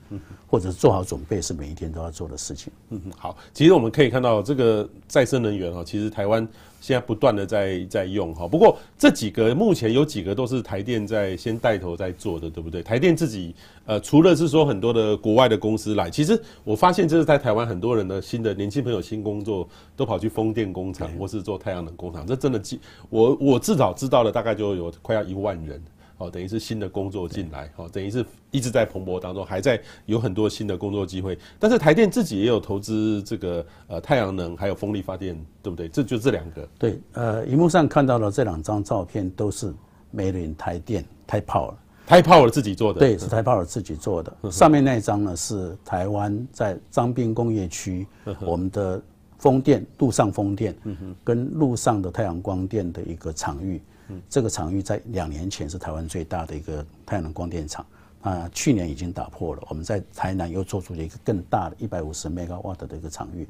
[0.47, 2.73] 或者做好准备是每一天都要做的事情。
[2.91, 6.47] 嗯，好，其实我们可以看到这个再生能源哈，其实台湾
[6.81, 8.47] 现在不断的在在用哈。
[8.47, 12.83] 不过这几个目前有几个都是台电在先带头在做的，对不对？
[12.83, 22.63] 台电自己呃，除了是说很多的国外的公司来，其实我发现这是在台湾很多人的新的年轻朋友新工作都跑去风电工厂或是做太阳能工厂，这真的
[23.11, 25.83] 我我至少知道了大概就有快要一万人。
[26.19, 31.39] 哦，等于是新的工作进来，哦，等于是一直在蓬勃当中，还在有很多新的工作机会。
[31.59, 35.89] 但是台电自己也有投资这个呃太阳能，还有风力发电，对不对？
[35.89, 36.67] 这就这两个。
[36.79, 39.75] 对，呃，荧幕上看到的这两张照片都是
[40.15, 41.75] Made in 台电 Taipower，Taipower
[42.09, 43.01] Taipower 自己做的。
[43.01, 44.35] 对，是 Taipower 自己做的。
[44.51, 48.07] 上面那一张呢是台湾在彰滨工业区
[48.41, 49.03] 我们的
[49.37, 50.75] 风电陆上风电，
[51.23, 53.83] 跟陆上的太阳光电的一个场域。
[54.29, 57.87] 这个场域在两年前是台湾最大的一个太阳能光电厂，
[58.23, 59.63] 啊，去年已经打破了。
[59.69, 63.49] 我们在台南又做出了一个更大的一百五十 megawatt 的一个场域，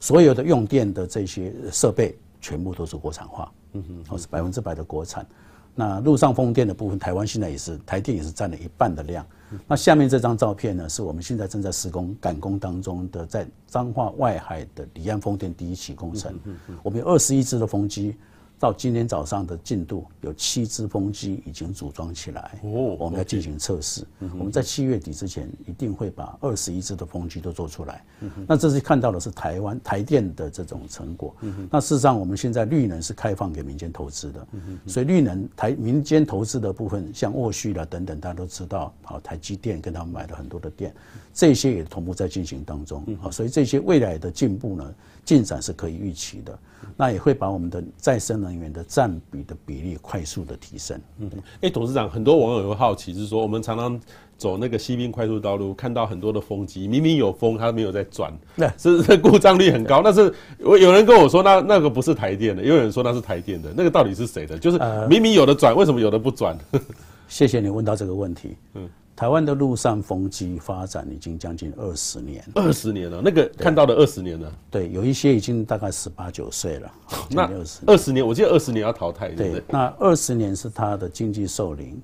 [0.00, 5.26] 所有的用电的这些设备全部都是国产化，嗯哼，是百分之百的国产。
[5.74, 9.26] 那陆上风电的部分，台湾现在也是台电也是占了一半的量。
[9.68, 16.38] 那下面这张照片呢，是我们现在正在施工赶工当中的，在彰化外海的离岸风电第一期工程，
[16.82, 18.16] 我们有二十一支的风机。
[18.58, 24.02] 到今天早上的进度，有七支风机已经组装起来，哦我们要进行测试。
[24.38, 28.02] 我们在七月底之前一定会把二十一支的风机都做出来。
[28.46, 31.36] 那这是看到的是台湾台电的这种成果。
[31.70, 34.46] 那事实上，我们现在绿能是开放给民间投资的，
[34.86, 40.94] 所以绿能台民间投资的部分，像沃旭啦等等，大家都知道，好，台积电跟他们买了很多的电，
[41.34, 43.04] 这些也同步在进行当中。
[43.20, 44.94] 好，所以这些未来的进步呢，
[45.26, 46.58] 进展是可以预期的。
[46.96, 50.98] 那也会把我们的再生能源的占比的比例快速的提升。
[51.18, 54.00] 嗯，哎，董事长，很多网友会好奇，是说我们常常
[54.38, 60.00] 走那个西滨快速道路，看到很多的风机，明明有风，它没有在转，那是 故障率很高。
[60.02, 64.56] 但是我有人跟我说，那那个不是台电的，也有人说那是台电的，那个到底是谁的？
[64.56, 66.56] 就是明明有的转，为什么有的不转？
[67.28, 68.56] 谢谢你问到这个问题。
[68.74, 68.88] 嗯。
[69.16, 73.22] 台湾的陆上风机发展已经将近二十年，二十年了。
[73.24, 76.92] 那个看到的二十年了，对，有一些已经大概十八九岁了。
[77.30, 77.50] 那
[77.86, 79.64] 二十年，我记得二十年要淘汰，对不对？
[79.68, 81.98] 那二十年是它的经济寿龄，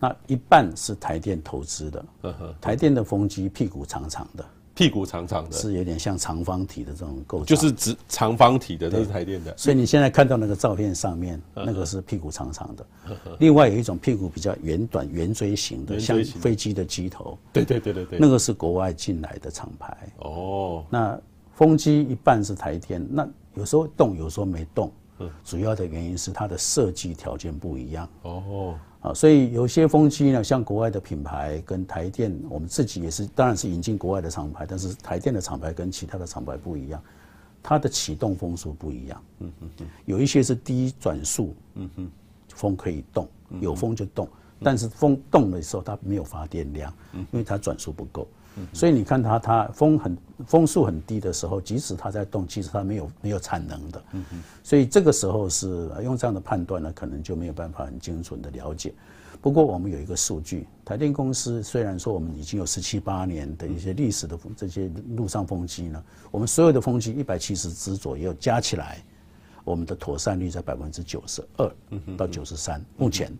[0.00, 2.04] 那一半是台电投资的。
[2.60, 4.44] 台电的风机屁股长长的，
[4.78, 9.52] 屁股长长的，是有点像长方体的这种构造，就是直长方体的，那是台电的。
[9.58, 12.86] 所以你现在看到那个照片上面，那个是屁股长长的。
[13.40, 17.36] 另外有一种屁股比较圆短、圆锥形的，像飞机的机头。
[17.52, 19.96] 对对对对对，那个是国外进来的厂牌。
[20.18, 21.18] 哦，那
[21.56, 24.92] 风机一半是台电，那有时候动，有时候没动。
[25.44, 28.08] 主要的原因是它的设计条件不一样。
[28.22, 28.78] 哦。
[29.00, 37.00] 啊，所以有些风机呢，像国外的品牌跟台电，我们自己也是，当然是引进国外的厂牌，但是台电的厂牌跟其他的厂牌不一样，
[37.62, 39.22] 它的启动风速不一样。
[39.38, 42.10] 嗯嗯嗯，有一些是低转速，嗯哼，
[42.56, 43.28] 风可以动，
[43.60, 44.28] 有风就动，
[44.64, 48.26] 但是风动的时候它没有发电量，因为它转速不够。
[48.72, 54.02] 所以你看它，它风很风速很低的时候，即使它在动，其实它没有没有产能的。
[54.62, 58.92] 所以这个时候是用这样的判断呢，可能就没有办法很精准的了解。
[59.40, 69.00] 不过我们有一个数据，台电公司虽然说我们已经有十七八年的一些历史的这些陆上风机呢，我们所有的风机一百七十只左右加起来，
[69.62, 71.72] 我们的妥善率在百分之九十二
[72.16, 72.84] 到九十三。
[72.96, 73.32] 目前，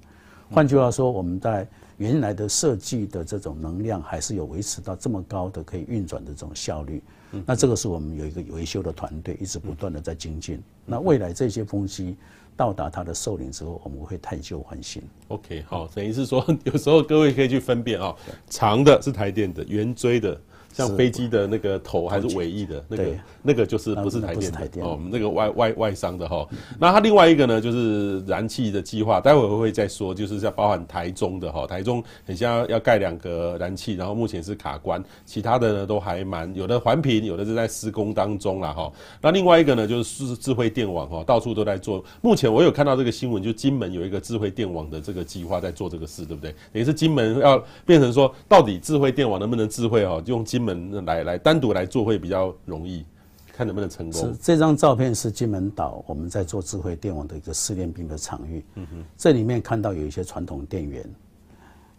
[0.48, 1.66] 换句话说，我们在
[1.98, 7.02] 原来的设计的这种能量还是有维持到这么高的可以运转的这种效率，
[7.44, 10.62] 那这个是我们有一个维修的团队一直不断的在精进。
[10.86, 12.16] 那未来这些风机
[12.56, 15.02] 到达它的寿龄之后，我们会探旧换新。
[15.28, 18.14] OK，好，等于是说 有时候各位可以去分辨啊，
[18.48, 20.40] 长的是台电的，圆锥的。
[20.72, 23.04] 像飞机的那个头还是尾翼的那个，
[23.42, 26.46] 那个就是不是台电的哦，那个外外外商的哈。
[26.78, 38.92] 那它另外一个呢，就是燃气的计划，待会儿会再说，就是要包含台中的哈，台中很像要盖两个燃气，然后目前是卡关，其他的呢都还蛮有的环评，有的是在施工当中啦哈。
[39.20, 42.04] 那另外一个呢，就是智慧电网哈，到处都在做。
[42.20, 46.52] 目前我有看到这个新闻，就金门有一个智慧电网的这个计划在做这个事，对不对？
[46.72, 50.22] 等于是金门要变成说，到底智慧电网能不能智慧哈？
[50.26, 51.04] 用金门。
[51.04, 53.04] 来来单独来做会比较容易，
[53.52, 54.20] 看能不能成功。
[54.20, 58.64] 是这张照片是金门岛我们在做智慧电网的一个试炼兵的场域。
[58.74, 61.04] 嗯哼，这里面看到有一些传统电源，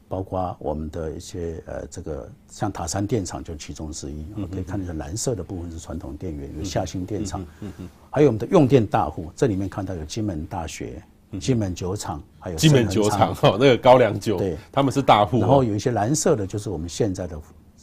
[0.07, 4.25] 包括我们的一些呃这个像塔山电厂就其中之一。
[4.35, 7.41] 我们可以看到蓝色的部分是传统电源，有夏兴电厂。
[7.61, 11.01] 嗯嗯，还有我们的用电大户，这里面看到有金门大学、
[11.39, 15.39] 金门酒厂，还有金门酒厂哈，那个高粱酒，对，他们是大户。
[15.39, 17.39] 然后有一些蓝色的，就是我们现在的。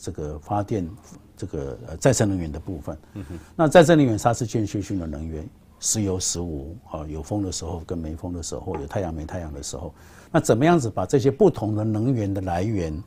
[0.07, 0.89] 这个发电，
[1.37, 5.45] 这个呃再生能源的部分，嗯哼，那再生能源它是间歇性的能源，
[5.81, 9.93] 时有时无啊，有风的时候跟没风的时候，有太阳没太阳的时候，
[10.31, 13.03] 那怎么样子把这些不同的能源的来源，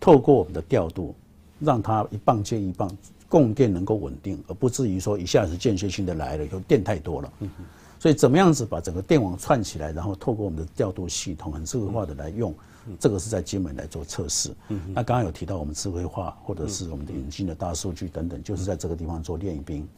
[0.00, 1.14] 透过我们的调度，
[1.60, 2.90] 让它一棒接一棒，
[3.28, 7.64] 供电能够稳定，而不至于说一下子间歇性的来了以后电太多了，嗯哼，
[8.00, 12.52] 所以怎么样子把整个电网串起来，然后透过我们的调度系统很智慧化的来用。
[12.98, 14.54] 这个是在金门来做测试。
[14.94, 19.88] 那刚刚有提到我们智慧化，或者是我们的引进的大数据等等，就是在这个地方做练兵。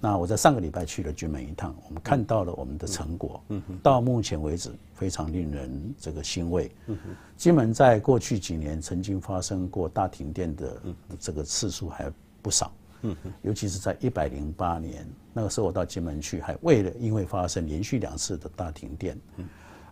[0.00, 3.42] 那我在上个礼拜去了金门一趟，我们看到了我们的成果。
[3.82, 6.70] 到目前为止非常令人这个欣慰。
[7.36, 10.82] 金门在过去几年曾经发生过大停电的
[11.18, 12.72] 这个次数还不少。
[13.42, 19.18] 尤其是在一百零八年那个时候，我到金门去，还为了因为发生连续两次的大停电，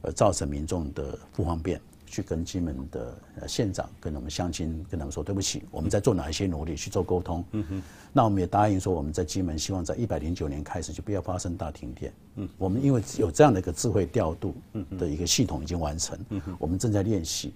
[0.01, 1.80] 而造成民众的不方便。
[2.11, 7.45] 去跟金门的呃县长、跟我们乡亲跟他们说对不起，我们在做哪一些努力去做沟通。
[7.53, 7.83] 嗯哼，
[8.13, 12.13] 那我们也答应说，我们在金门希望在一百零九年开始就不要发生大停电。
[12.35, 14.55] 嗯，我们因为有这样的一个智慧调度
[14.99, 16.19] 的一个系统已经完成。
[16.59, 17.55] 我们正在练习。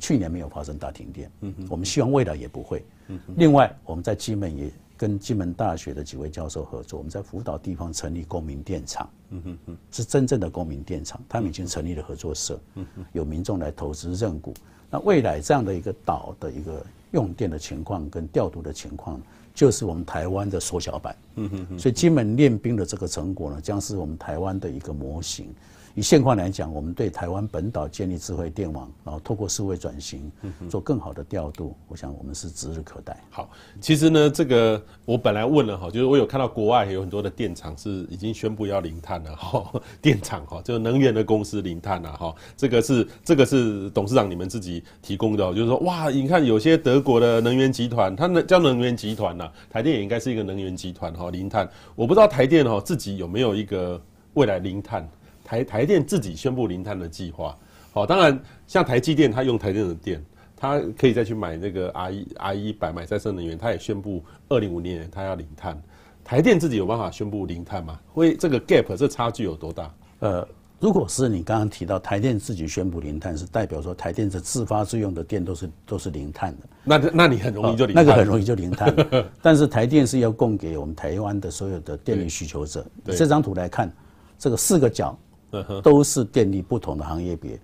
[0.00, 1.30] 去年没有发生大停电。
[1.40, 2.84] 嗯哼，我们希望未来也不会。
[3.08, 4.70] 嗯哼，另外我们在金门也。
[4.96, 14.54] 跟金门大学的几位教授合作，我们在辅导地方成立公民电厂，嗯哼哼，是真正的公民电厂，他们已经成立了合作社，嗯哼，有民众来投资认股。
[14.90, 19.20] 那未来这样的一个岛的一个用电的情况跟调度的情况，
[19.52, 21.78] 就是我们台湾的缩小版，嗯哼哼。
[21.78, 25.52] 所以金门练兵的这个成果呢，将是我们台湾的一个模型。
[25.94, 30.30] 以现况来讲，我们对台湾本岛建立智慧电网，然后透过数位转型，
[30.68, 33.16] 做更好的调度，我想我们是指日可待。
[33.30, 33.48] 好，
[33.80, 55.08] 其实呢，这个我本来问了哈，就是我有看到国外有很多的电厂是已经宣布要零碳了哈，电厂哈，就能源的公司零碳了哈，这个是这个是董事长你们自己提供的，就是说哇，你看有些德国的能源集团，它叫能源集团呐，台电也应该是一个能源集团哈，零碳，我不知道台电哈自己有没有一个未来零碳。
[55.44, 57.56] 台台电自己宣布零碳的计划，
[57.92, 60.24] 好，当然像台积电，它用台电的电，
[60.56, 65.80] 它可以再去买那个 R 一 RE100 买再生能源，它也宣布二零五零年它要零碳。
[66.24, 68.00] 台电自己有办法宣布零碳吗？
[68.14, 69.94] 会这个 gap 这差距有多大？
[70.20, 70.48] 呃，
[70.80, 76.66] 如果是你刚刚提到台电自己宣布零碳，是代表说台电的自发自用的电都是都是零碳的。
[76.82, 78.94] 那那你很容易就零碳，哦，那个很容易就零碳。
[79.42, 82.86] 但是台电是要供给我们台湾的所有的电力需求者。
[83.04, 83.92] 这张图来看，
[84.38, 85.14] 这个四个角
[85.82, 87.58] 都是电力不同的行业别，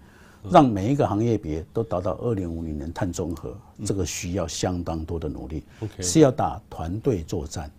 [0.51, 5.63] 让每一个行业别都达到二零五零年碳中和，这个需要相当多的努力，
[6.01, 7.71] 是要打团队作战。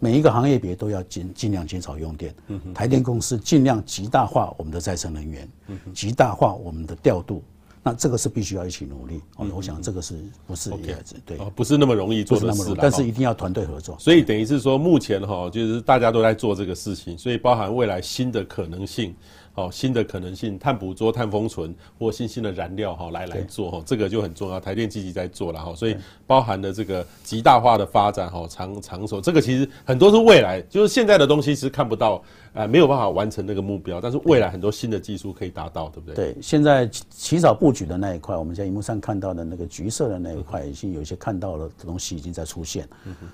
[0.00, 2.34] 每一个行业别都要尽尽量减少用电。
[2.74, 5.48] 台电公司尽量极大化我们的再生能源，
[5.94, 7.42] 极大化我们的调度。
[7.86, 9.20] 那这个是必须要一起努力。
[9.54, 10.14] 我想这个是
[10.46, 11.38] 不是也对？
[11.54, 13.96] 不是那么容易做的事，但是一定要团队合作。
[13.98, 19.14] 所以等于是说，目前哈就是大家都在做这个事情，所以包含未来新的可能性。
[19.56, 24.58] 好，新的可能性，碳捕捉、碳封存或新兴的燃料哈，来来做哈，这个就很重要。
[24.58, 25.96] 台电积极在做了哈，所以
[26.26, 32.20] 包含了这个极大化的发展哈，长长手，这个其实很多是未来，就是现在的东西是看不到，
[32.54, 36.14] 呃，没有办法完成那个目标，但是未来很多新的技术可以达到，对不对？
[36.14, 42.88] 对，现在起早布局的那一块，我们在荧幕上看到的那个橘色的那一块，已经有一些看到了的东西已经在出现。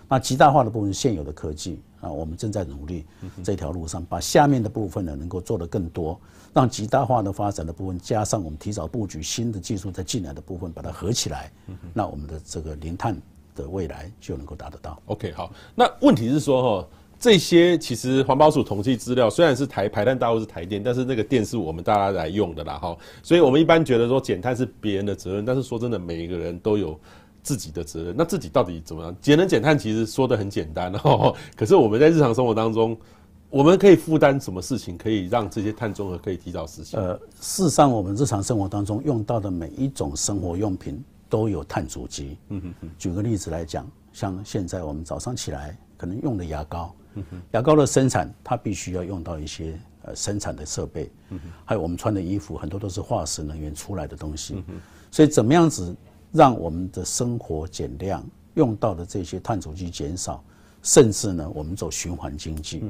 [0.09, 1.81] 那极大化的部分，现有的科技。
[2.01, 3.05] 啊，我们正在努力
[3.45, 6.19] 这条路上，把下面的部分呢能够做得更多，
[6.55, 11.53] 让极大化的发展的部分加上我们提早布局新的技术再进来的部分，把它合起来，
[11.93, 13.15] 那我们的这个零碳
[13.55, 14.99] 的未来就能够达得到。
[15.09, 16.89] OK，好，那问题是说哈，
[17.21, 26.99] 这些其实环保署统计资料虽然是台排碳大户是台电，但是那个电是我们大家来用的啦哈，所以我们一般觉得说减碳是别人的责任，但是说真的，每一个人都有。
[27.43, 29.17] 自己的责任，那自己到底怎么样？
[29.19, 32.95] 节能减碳其实说的很简单哦， 可是我们在日常生活当中，
[33.49, 37.01] 我们可以负担什么事情，可以让这些碳中和可以提早实现？
[37.01, 42.37] 呃，事实上，我们日常生活当中用到的每一种生活用品都有碳足迹。
[42.51, 42.91] 嗯哼哼。
[42.99, 46.95] 举个例子来讲，像现在我们早上起来可能用的牙膏，
[47.53, 51.11] 牙膏的生产它必须要用到一些呃生产的设备，
[51.65, 54.63] 还有我们穿的衣服很多都是化石能源出来的东西，
[55.11, 55.95] 所以怎么样子？
[56.33, 60.45] 让我们的生活减量，用到的这些碳足迹减少，
[60.81, 62.85] 甚至呢，我们走循环经济，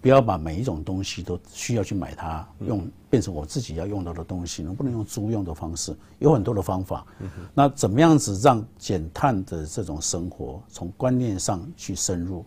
[0.00, 5.94] 不要把每一种东西都需要去买它用，变成我自己要用到的东西，能不能用租用的方式？
[6.18, 7.06] 有很多的方法。
[7.54, 12.44] 那怎么样子让减碳的这种生活从观念上去深入，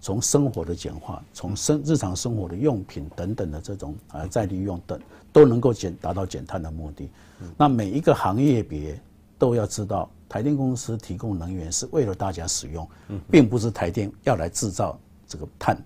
[0.00, 5.00] 从生活的简化，从生日常生活的用品等等的这种啊再利用等，
[5.32, 7.08] 都能够减达到减碳的目的。
[7.56, 9.00] 那每一个行业别。
[9.38, 12.88] 都要知道，台电公司提供能源是为了大家使用，
[13.30, 14.98] 并不是台电要来制造
[15.28, 15.76] 这个碳，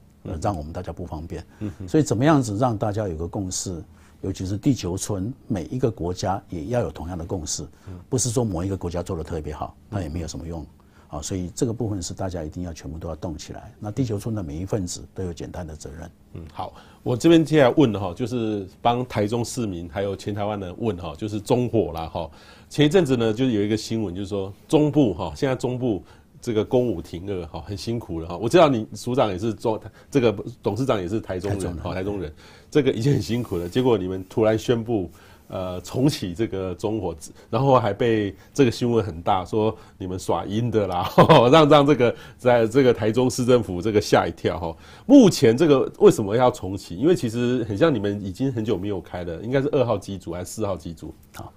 [0.40, 1.44] 让我们大家不方便。
[1.86, 3.82] 所以怎么样子让大家有个共识，
[4.20, 7.66] 尤其是地球村，每一个国家也要有同样的共识，
[8.08, 10.66] 不是说某一个国家做的特别好，那也没有什么用。
[11.08, 13.74] 啊，所以这个部分是大家一定要全部都要动起来。
[13.80, 16.10] 那地球村的每一份子都有简单的责任。
[16.34, 22.30] 嗯，好，我这边接下来问的哈，就是帮台中市民还有全台湾人问哈，就是中火啦哈。
[22.68, 26.00] 前一阵子呢，就是有一个新闻，就是说中部哈，现在中部
[26.41, 28.36] 这个公五停二哈，很辛苦了哈。
[28.36, 29.80] 我知道你署长也是中，
[30.11, 32.32] 这个董事长也是台中人哈，台中人，
[32.70, 33.68] 这个已经很辛苦了。
[33.68, 35.11] 结果你们突然宣布。
[35.53, 37.12] 呃，重启这个中火，
[37.51, 44.76] 然后还被这个新闻很大，说你们耍阴的啦， 呵呵让让这个在这个台中市政府这个吓一跳哈。
[45.07, 46.95] 目前这个为什么要重启？
[46.97, 51.12] 因为其实很像你们已经很久没有开了，应该是二号机组还是四号机组？
[51.34, 51.53] 好，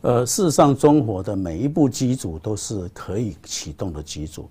[0.00, 4.48] 呃，事实上中火的每一部机组都是可以启动的机组，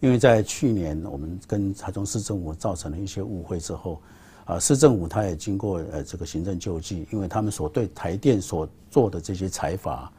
[0.00, 4.00] 因为在去年我们跟台中市政府造成了一些误会之后。
[4.46, 10.10] 啊，市政府他也经过呃这个行政救济，因为他们所对台电所做的这些裁罚，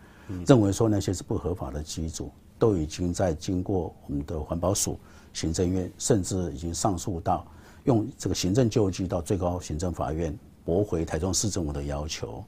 [0.47, 4.97] 认为说那些是不合法的机组，都已经在经过我们的环保署、
[5.34, 7.45] 行政院，甚至已经上诉到
[7.84, 12.41] 用这个行政救济到最高行政法院驳回台中市政府的要求。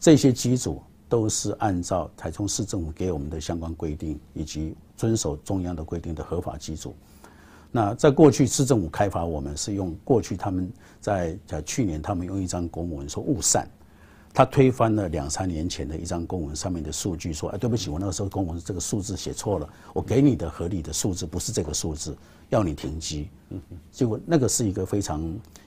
[0.00, 0.82] 这些机组
[1.12, 6.94] 都是按照台中市政府给我们的相关规定，以及遵守中央的规定的合法机组。
[7.70, 13.68] 那在过去市政府开发我们是用过去他们在在去年他们用一张公文说误散，
[14.32, 22.16] 他推翻了两三年前的一张公文上面的数据说，哎，对不起，我那个时候公文这个数字写错了，我给你的合理的数字不是这个数字，
[22.48, 23.28] 要你停机。
[23.90, 25.22] 结果那个是一个非常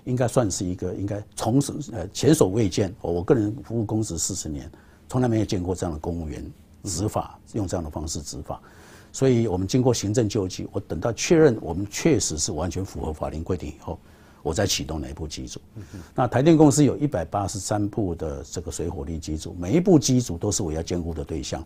[0.05, 4.67] 应该算是一个应该从呃前所未见，我个人服务公职四十年，
[5.07, 6.43] 从来没有见过这样的公务员
[6.83, 8.61] 执法用这样的方式执法。
[9.11, 13.97] 所以我们经过行政救济，我等到确认我们确实是完全符合法令规定以后，
[14.43, 15.61] 我再启动哪一部机组。
[16.13, 21.65] 那台电公司有一百八十三部的这个水火力机组，每一部机组都是我要监护的对象，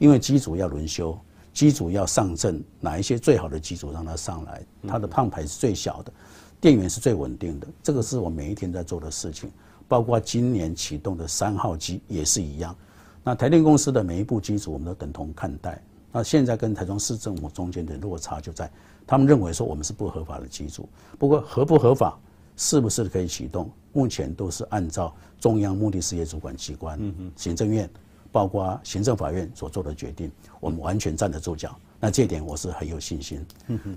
[0.00, 1.16] 因为机组要轮休，
[1.52, 6.12] 机组要上阵，哪一些最好的机组让它上来，它的碳排是最小的，
[6.60, 9.52] 电源是最稳定的，这个是我每一天在做的事情。
[9.88, 12.76] 包括今年启动的三号机也是一样。
[13.24, 15.82] 那台电公司的每一部机组，我们都等同看待。
[16.12, 18.70] 那现在跟台中市政府中间的落差就在，
[19.06, 20.88] 他们认为说我们是不合法的机组。
[21.18, 22.18] 不过合不合法，
[22.56, 26.98] 是不是可以启动，目前都是按照中央目的事业主管机关、
[27.36, 27.88] 行政院，
[28.32, 31.76] 包括行政法院所做的决定，我们完全站得住脚。
[32.00, 33.44] 那这点我是很有信心。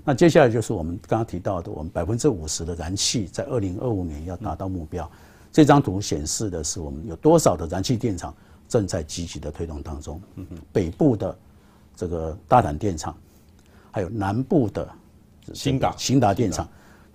[0.04, 5.10] 那接下来就是我们刚刚提到的，我们百分之五十的燃气在二零二五年要达到目标。
[5.52, 8.34] 这张图显示的是我们有多少的燃气电厂
[8.66, 10.20] 正在积极的推动当中。
[10.72, 11.36] 北部的。
[11.94, 13.14] 这个大胆电厂，
[13.90, 14.88] 还有南部的
[15.52, 16.66] 新达兴达电厂，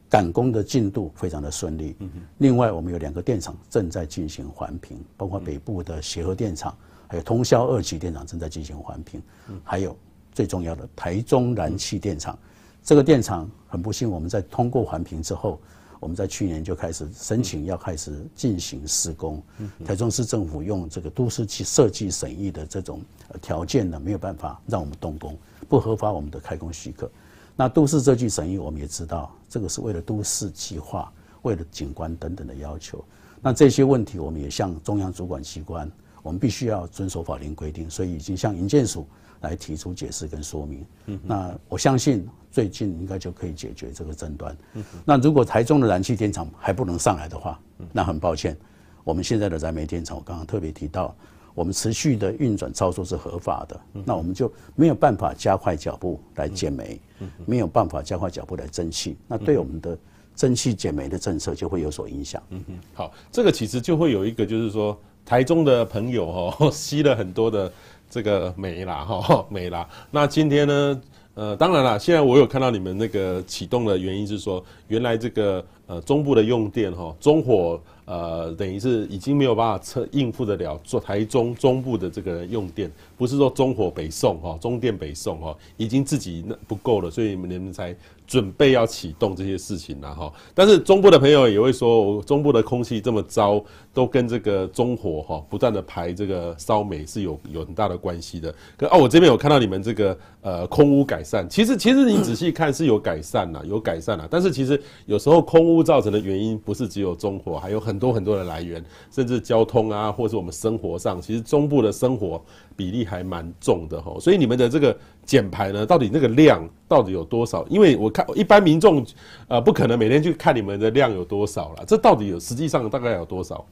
[0.08, 1.98] 赶工的进度非常的顺利。
[2.38, 6.78] 另外，我们有两个电厂正在进行环评，包括北部的协和电厂，
[7.08, 9.20] 还有通霄二期电厂正在进行环评。
[9.64, 9.98] 还有
[10.32, 12.38] 最重要的台中燃气电厂，
[12.84, 15.60] 这个电厂很不幸，我们在通过环评之后。
[16.00, 19.42] 我们在去年就开始申请，要开始进行施工。
[19.86, 23.02] 台中市政府用这个都市计设计审议的这种
[23.42, 25.38] 条件呢，没有办法让我们动工，
[25.68, 27.10] 不合法我们的开工许可。
[27.56, 33.04] 那都市设计审议，我们也知道，这个是为了都市计划、为了景观等等的要求。
[33.42, 35.92] 那这些问题，我们也向中央主管机关，
[36.22, 39.08] 我们必须要遵守法令规定，所以已经向营建署。
[39.42, 40.86] 来提出解释跟说明，
[41.24, 44.58] 那我相信最近应该就可以解决这个争端。
[45.06, 47.60] 那如果台中的燃气电厂还不能上来的话，
[47.94, 48.58] 那很抱歉，
[49.04, 51.16] 我们现在的燃煤电厂，我刚刚特别提到，
[51.54, 57.00] 我们持续的运转操作是合法的，那我们就没有办法加快脚步来减煤，
[57.46, 59.96] 没有办法加快脚步来增气，那对我们的
[60.34, 62.42] 增气减煤的政策就会有所影响。
[62.50, 67.72] 嗯嗯，好，这个其实就会有一个，就是说台中的朋友哈 吸了很多的。
[68.10, 69.88] 这个没啦哈， 没啦。
[70.12, 71.02] 那今天呢，
[71.36, 87.96] 呃，当然了，现在我有看到你们那个启动的原因是说，原来这个呃中部的用电哈，中火呃等于是已经没有办法测应付得了做台中中部的这个用电，不是说中火北送哈，中电北送哈，已经自己那不够了，所以你们才。
[88.28, 93.64] 准备要启动这些事情了哈，但是中部的朋友也会说，中部的空气这么糟，
[93.94, 98.54] 都跟这个中火哈不断的排这个烧煤是有有很大的关系的。
[98.76, 104.28] 可哦，我这边有看到你们这个呃空污改善，其实其实你仔细看是有改善啦，有改善啦。
[104.30, 112.44] 但是其实有时候空污造成的原因不是只有中火，还有很多很多的来源，甚至交通啊，或是我们生活上，其实中部的生活
[112.76, 114.20] 比例还蛮重的吼。
[114.20, 114.98] 所以你们的这个。
[115.28, 115.86] 减排呢？
[115.86, 117.66] 到底那个量到底有多少？
[117.68, 119.06] 因为我看一般民众，
[119.50, 121.84] 呃，不可能每天去看你们的量有多少了。
[121.86, 123.66] 这到底有实际上大概有多少？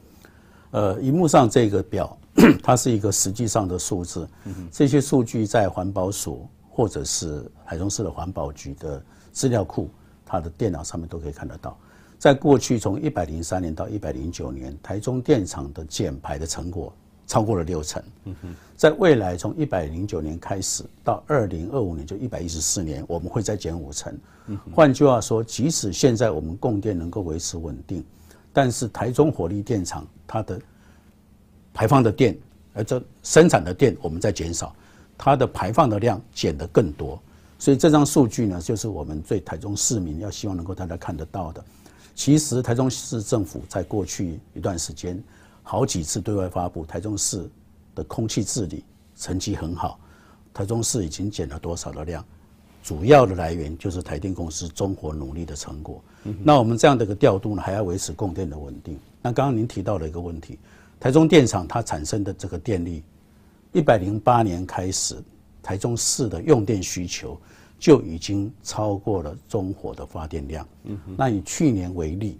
[0.72, 2.14] 呃，荧幕上这个表，
[2.62, 4.28] 它是一个实际上的数字。
[4.70, 9.02] 这些数据在环保署或者是海中市的环保局的
[9.32, 9.88] 资料库，
[10.26, 11.74] 它的电脑上面都可以看得到。
[12.26, 16.92] 在过去从一百零三年到一百零九年，台中电厂的减排的成果。
[17.24, 18.02] 超过了六成。
[18.76, 24.16] 在未来从一百零九年开始到二零二五年，就一百一十四年，我们会再减五成。
[24.74, 28.04] 换句话说，即使现在我们供电能够维持稳定，
[28.52, 30.60] 但是台中火力电厂它的
[31.72, 32.36] 排放的电，
[32.74, 34.74] 而这生产的电我们在减少，
[35.16, 37.20] 它的排放的量减得更多。
[37.56, 41.64] 所以这张数据呢，就是我们对台中市民要希望能够大家看得到的。
[42.16, 45.22] 其实台中市政府在过去一段时间。
[45.62, 47.44] 好几次对外发布，台中市
[47.92, 48.84] 的空气治理
[49.16, 49.98] 成绩很好。
[50.54, 52.24] 台中市已经减了多少的量？
[52.84, 56.00] 主要的来源就是台电公司中火努力的成果。
[56.42, 58.96] 那我们这样的一个调度呢，还要维持供电的稳定。
[59.20, 60.56] 那刚刚您提到了一个问题，
[61.00, 63.02] 台中电厂它产生的这个电力，
[63.72, 65.16] 一百零八年开始，
[65.60, 67.36] 台中市的用电需求
[67.78, 70.66] 就已经超过了中火的发电量。
[71.16, 72.38] 那以去年为例。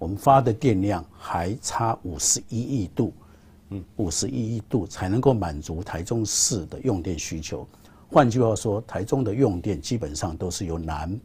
[0.00, 3.12] 我们发的电量还差五十一亿度，
[3.70, 7.66] 嗯，五十一亿度才能够满足台中市的用电需求。
[8.08, 11.18] 换句话说，台中的用电基本上都是由南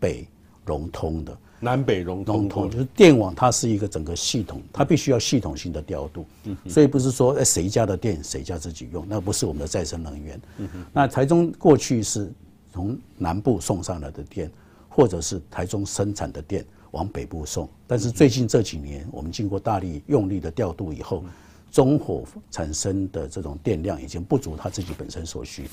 [0.00, 0.26] 北
[0.64, 1.38] 融通的。
[1.60, 6.26] 南北融通，融通就是电网，它是一个整个系统，它必须要系统性的调度。
[6.46, 10.40] 嗯，所以不是说哎谁家的电谁家自己用，那不是我们的再生能源。
[10.56, 12.28] 嗯，那台中过去是
[12.76, 14.50] 从南部送上来的电，
[14.86, 16.62] 或者是台中生产的电。
[16.92, 21.22] 往北部送，但是最近这几年，我们经过大力用力的调度以后，
[21.70, 25.68] 中火产生的这种电量已经不足它自己本身所需，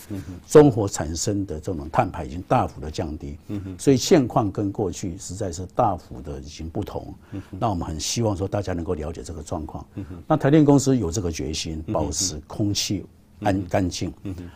[0.48, 3.38] 中火产生的这种碳排已经大幅的降低，
[3.78, 7.14] 所以现况跟过去实在是大幅的已经不同。
[7.52, 9.86] 那我们很希望说大家能够了解这个状况。
[10.28, 13.06] 那台电公司有这个决心，保持空气
[13.44, 14.14] 安干净，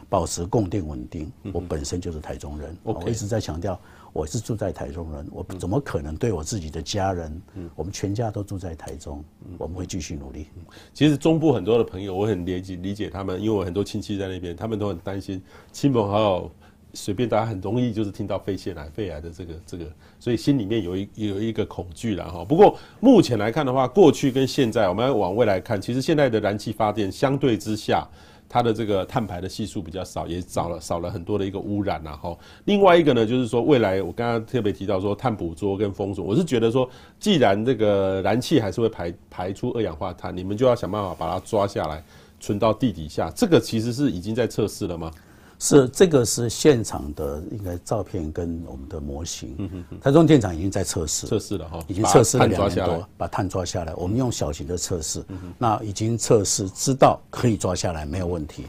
[0.10, 1.32] 保持供电稳定。
[1.54, 3.80] 我本身就是台中人，我一直在强调，
[4.14, 7.42] 我是住在台中人，我怎么可能对我自己的家人，
[7.76, 9.24] 我们全家都住在台中，
[9.58, 10.48] 我们会继续努力。
[10.94, 16.52] 其实中部很多的朋友，我很理解理解他们，因为我很多亲戚在那边，他们都很担心亲朋好友。
[16.94, 19.86] 随便大家很容易就是听到肺腺癌、肺癌的这个这个，
[20.20, 22.44] 所以心里面有一有一个恐惧了哈。
[22.44, 28.08] 不过目前来看的话，过去跟现在，我们要往未来看，其实现在的燃气发电相对之下，
[28.50, 32.38] 它的这个碳排的系数比较少，也少了少了很多的一个污染然后。
[32.66, 36.90] 另外一个呢，就是说未来我刚刚特别提到说碳捕捉跟封锁，我是觉得说，
[37.20, 42.04] 既然这个燃气还是会排排出二氧化碳，你们就要想办法把它抓下来，
[42.40, 43.30] 存到地底下。
[43.36, 45.12] 这个其实是已经在测试了吗？
[45.60, 49.56] 是这个是现场的应该照片跟我们的模型，
[50.02, 53.94] 台中电厂已经在测试，测试了哈，已经测试了两年多，把碳抓下来。
[53.96, 55.24] 我们用小型的测试，
[55.58, 58.66] 那已经测试知道可以抓下来没有问题。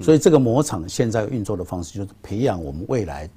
[0.00, 3.28] 所以这个模厂现在运作的方式就是培养我们未来。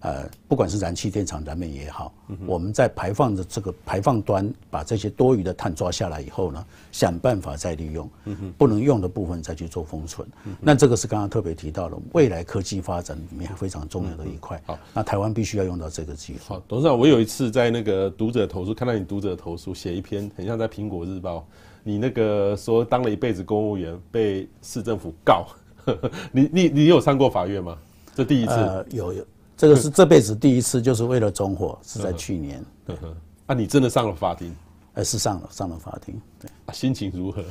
[0.00, 2.12] 呃，不管是燃气电厂燃煤也好，
[2.46, 8.08] 我们在排放的这个排放端，把这些多余的碳抓下来以后呢，想办法再利用，
[8.56, 10.26] 不能用的部分再去做封存。
[10.58, 14.58] 那这个是刚刚特别提到的未来科技发展里面非常重要的一块。
[14.64, 16.40] 好，那台湾必须要用到这个技术。
[16.54, 21.46] 好，董事长，我有一次在那个读者投诉，看到你读者投诉写一篇，很像在苹果日报，
[21.84, 25.46] 你那个说当了一辈子公务员，被市政府告，
[26.32, 27.76] 你你你有上过法院吗？
[28.14, 28.52] 这第一次。
[28.52, 29.22] 呃，有有。
[29.60, 32.64] 这个是这辈子第一次，就是为了中火，是在去年。
[32.86, 32.96] 对，
[33.44, 34.56] 啊，你真的上了法庭？
[34.94, 36.18] 呃，是上了，上了法庭。
[36.40, 37.44] 对，啊，心情如何？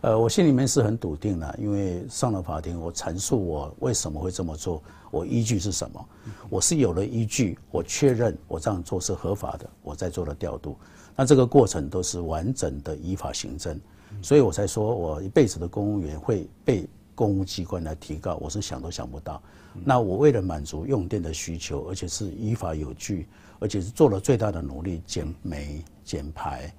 [0.00, 6.02] 呃，我心里面是很笃定的，因为上了法庭，我阐述我为什么会这么做，我依据是什么？
[6.48, 10.78] 我是有了依据，我确认我这样做是合法的，我在做了调度。
[11.14, 13.78] 那这个过程都是完整的依法行政，
[14.22, 19.42] 所以我才说我一辈子的公务员会被公务机关来提告，我是想都想不到。
[19.84, 23.26] 那我为了满足用电的需求，而且是依法有据，
[23.58, 26.72] 而且是做了最大的努力减煤减排。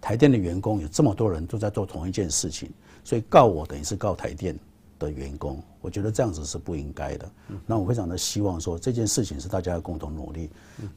[0.00, 2.70] 台电的员工有这么多人都在做同一件事情，
[3.02, 4.54] 所以告我等于是告台电
[4.98, 5.62] 的员工。
[5.80, 7.30] 我觉得这样子是不应该的。
[7.66, 10.50] 那我非常的希望说这件事情是大家要共同努力。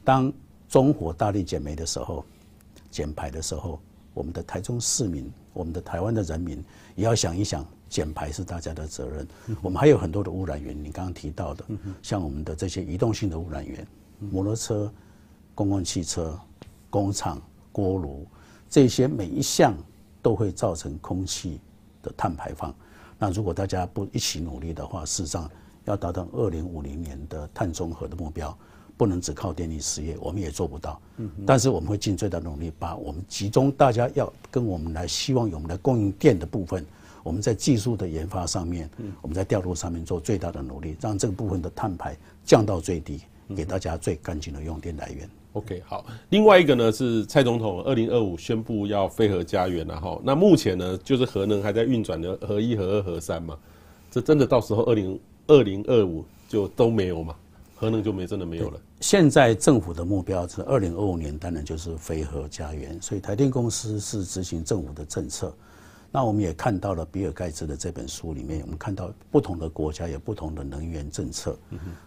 [0.04, 0.30] 当
[0.68, 2.22] 中火大力减煤的时候，
[2.90, 3.80] 减排的时候，
[4.12, 6.62] 我们的台中市民，我们的台湾的人民
[6.94, 7.66] 也要想一想。
[7.88, 9.26] 减排是大家的责任。
[9.62, 11.64] 我们还有很多的污染源，你刚刚提到的，
[12.02, 13.86] 像我们的这些移动性的污染源，
[14.18, 14.92] 摩托车、
[15.54, 16.38] 公共汽车、
[16.90, 17.40] 工厂、
[17.72, 18.26] 锅炉，
[18.68, 19.74] 这些每一项
[20.22, 21.60] 都会造成空气
[22.02, 22.74] 的碳排放。
[23.18, 25.50] 那如果大家不一起努力的话，事实上
[25.84, 28.56] 要达到二零五零年的碳中和的目标，
[28.96, 31.00] 不能只靠电力事业，我们也做不到。
[31.46, 36.84] 但是我们会尽最大努力，把我们集中大家要跟我们来，希望有我们来供应电的部分。
[37.22, 38.88] 我们在技术的研发上面，
[39.20, 43.20] 我们在调度上面做最大的努力，让这个部分的碳排降到最低，
[43.54, 45.28] 给大家最干净的用电来源。
[45.54, 46.04] OK，好。
[46.28, 50.20] 另外一个呢是蔡总统二零二五宣布要非核家园了哈。
[50.22, 53.58] 那目前呢就是核能还在运转的核一、核二、核三嘛？
[54.10, 57.34] 这真的到时候二零二零二五就都没有嘛？
[57.74, 58.80] 核能就没真的没有了。
[59.00, 65.54] 现在政府的目标是二零二五年，当然就是非核家园，所以台电公司是执行政府的政策。
[66.10, 71.56] 那我们也看到了比尔盖茨的这本书里面，我们看到不同的国家有不同的能源政策。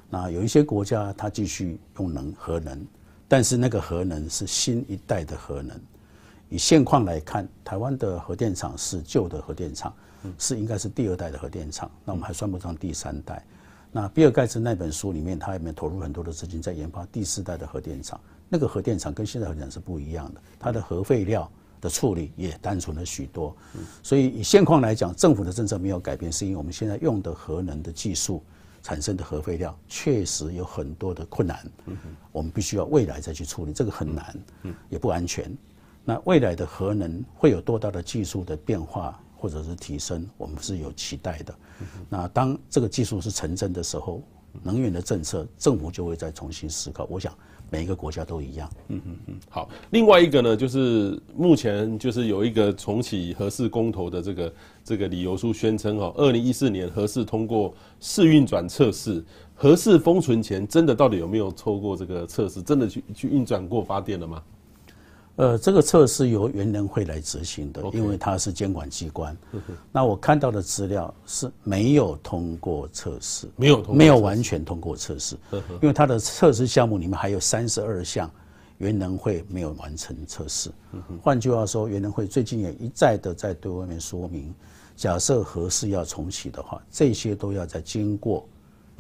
[0.10, 2.84] 那有一些国家它继续用能核能，
[3.28, 5.80] 但是那个核能是新一代的核能。
[6.50, 9.94] 以现况来看，台湾的核电厂是旧的核电厂，
[10.38, 11.90] 是应该是第二代的核电厂。
[12.04, 13.46] 那我们还算不上第三代。
[13.92, 18.20] 那比尔盖茨那本书里面，他有没有投入很多的资金在研发第四代的核电厂？
[18.50, 21.50] 那个核电厂跟现在核电厂是不一样的，它的核废料。
[21.82, 23.58] 的处理也单纯了许多，
[24.04, 28.44] 所以以现况来讲，政府的政策没有改变，是因为我们现在用的核能的技术
[28.84, 31.70] 产生的核废料确实有很多的困难，
[32.32, 34.40] 我们必须要未来再去处理，这个很难，
[34.90, 35.52] 也不安全。
[36.06, 41.56] 那未来的核能会有多大的技术的变化或者是提升，我们是有期待的。
[42.08, 44.22] 那当这个技术是成真的时候，
[44.62, 47.06] 能源的政策政府就会再重新思考。
[47.10, 47.36] 我想。
[47.72, 48.70] 每一个国家都一样。
[48.90, 49.36] 嗯嗯嗯。
[49.50, 54.54] 好，另外一个呢，就是目前就是有一个重启核四公投的这个
[54.84, 59.24] 这个理由书宣称哦，二零一四年核四通过试运转测试，
[59.56, 64.44] 核四封存前真的到底有没有透过这个测试，真的去去运转过发电了吗？
[65.42, 69.36] 呃，这个测试由原能会来执行的，因为它是监管机关。
[69.92, 75.36] 那我看到的资料是没有通过测试，没有通，没有完全通过测试，
[75.82, 78.30] 因为它的测试项目里面还有三十二项，
[78.78, 80.70] 原能会没有完成测试。
[81.24, 84.54] 换句话说，原能会最近也一再的在对外面说明，
[84.96, 88.48] 假设核四要重启的话，这些都要再经过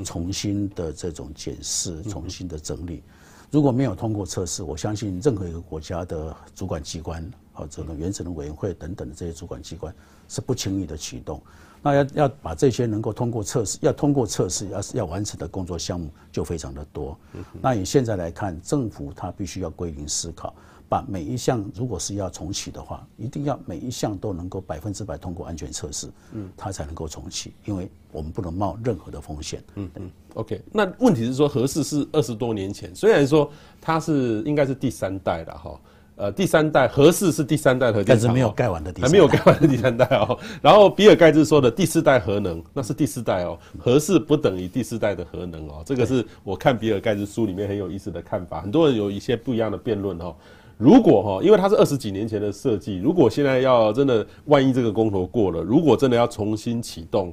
[0.03, 3.03] 重新的这种检视、重新的整理。
[3.51, 9.93] 如果没有通过测试，我相信任何一个国家的主管机关或者原子能委员会等等的这些主管机关
[10.29, 11.41] 是不轻易的启动。
[11.83, 17.17] 那要要把这些能够通过测试，要通过测试，要要完成的工作项目就非常的多。
[17.61, 20.55] 那以现在来看，政府它必须要归零思考。
[20.91, 29.63] 把每一项，如果是要重启的话，一定要每一项都能够百分之百通过安全测试，嗯，它才能够重启，因为我们不能冒任何的风险。
[29.75, 30.61] 嗯嗯，OK。
[30.69, 35.79] 那问题是说，核四是二十多年前，虽然说它是应该是第三代了哈，
[36.17, 40.37] 呃，第三代核四是第三代核电厂，但是没有盖完的第三代，还没有盖完的第三代哦。
[40.61, 50.35] 然后比尔盖茨说的第四代核能，那是第四代哦，核四不等于第四代的核能哦，这个是我看比尔盖茨书里面很有意思的看法，很多人有一些不一样的辩论哦。
[50.81, 57.31] 如果哈，因为它是二十几年前的设计，如果现在要真的，万一这个公投过了，如果真的要重新启动，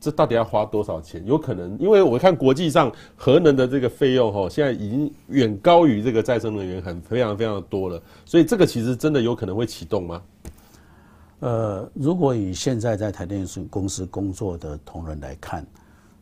[0.00, 1.22] 这到底要花多少钱？
[1.26, 10.22] 有可能，因为我看国际上核能的这个费用哈，现在已经远高于这个再生能源，很非常非常的多了，所以这个其实真的有可能会启动吗？
[11.40, 15.66] 呃，如果以现在在台电公司工作的同仁来看。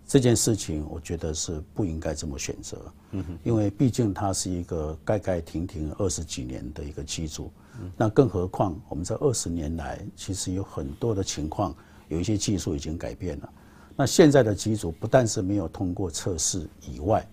[0.06, 7.50] 这件事情，我觉得是不应该这么选择，嗯，因为毕竟它是一个盖盖停停二十几年的一个机组，
[7.80, 11.74] 嗯，那更何况我们这二十年来，其实有很多的情况，
[12.08, 13.50] 有一些技术已经改变了。
[13.96, 17.26] 那现在的机组不但是没有通过测试以外，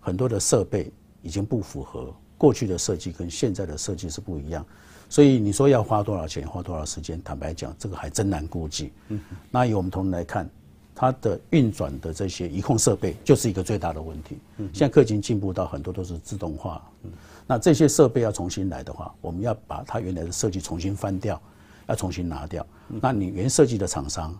[0.00, 4.66] 很多的设备已经不符合过去的设计，跟现在的设计是不一样。
[5.08, 8.92] 所以你说要花多少钱，花多少时间，坦白讲，这个还真难估计。
[9.08, 10.50] 嗯，那以我们同仁来看。
[10.98, 14.38] 它的运转的这些移控设备就是一个最大的问题。
[14.72, 16.82] 现在科技进步到很多都是自动化，
[17.46, 21.40] 那这些设备要重新来的话，我们要把它原来的设计重新翻掉，
[21.86, 22.66] 要重新拿掉。
[22.88, 24.32] 那你原设计的厂商，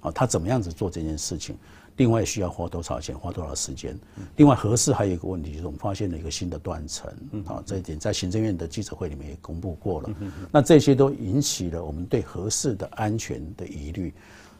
[0.00, 1.56] 啊，他怎么样子做这件事情？
[1.96, 3.98] 另外需要花多少钱，花多少时间？
[4.36, 7.12] 另外核四还有一个问题，就是我们发现了一个新的断层，
[7.44, 10.10] 啊，这一点在行政院的记者会里面也公布过了。
[10.52, 14.14] 那这些都引起了我们对核四的安全的疑虑。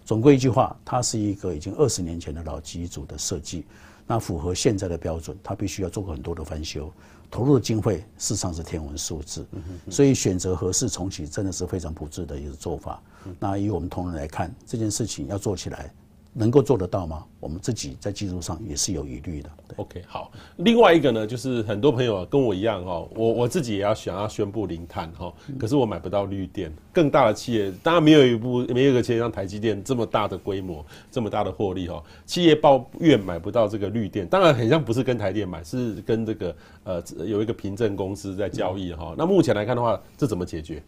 [0.08, 3.66] 总归一句话，它是一个已经二十年前的老机组的设计，
[4.06, 6.90] 那符合现在的标准，它必须要做很多的翻修，
[7.30, 9.46] 投入的经费事实上是天文数字，
[9.90, 13.02] 所以选择合适重启真的是非常不智的一个做法。
[13.38, 15.92] 那以我们同仁来看，这件事情要做起来。
[16.38, 17.24] 能够做得到吗？
[17.40, 19.50] 我们自己在技术上也是有疑虑的。
[19.76, 20.30] OK，好。
[20.58, 26.72] 另外一个呢，就是很多朋友跟我一样哈，我我自己也要想要宣布零碳哈，可是我买不到绿电。
[26.92, 32.02] 更大的企业当然没有一部没有一个企业像台积电这么大的规模，这么大的获利哈。
[32.24, 39.14] 企业抱怨买不到这个绿电，当然很像不是跟台电买，是跟这个呃有一个凭证公司在交易哈。
[39.18, 40.82] 那目前来看的话，这怎么解决？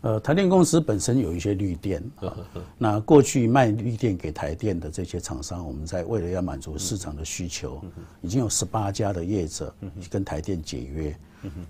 [0.00, 2.36] 呃，台电公司本身有一些绿电啊，
[2.76, 7.82] 那过去卖绿电给台电的这些厂商，我们在为了要满足市场的需求，
[8.22, 9.74] 已经有十八家的业者
[10.08, 11.16] 跟台电解约，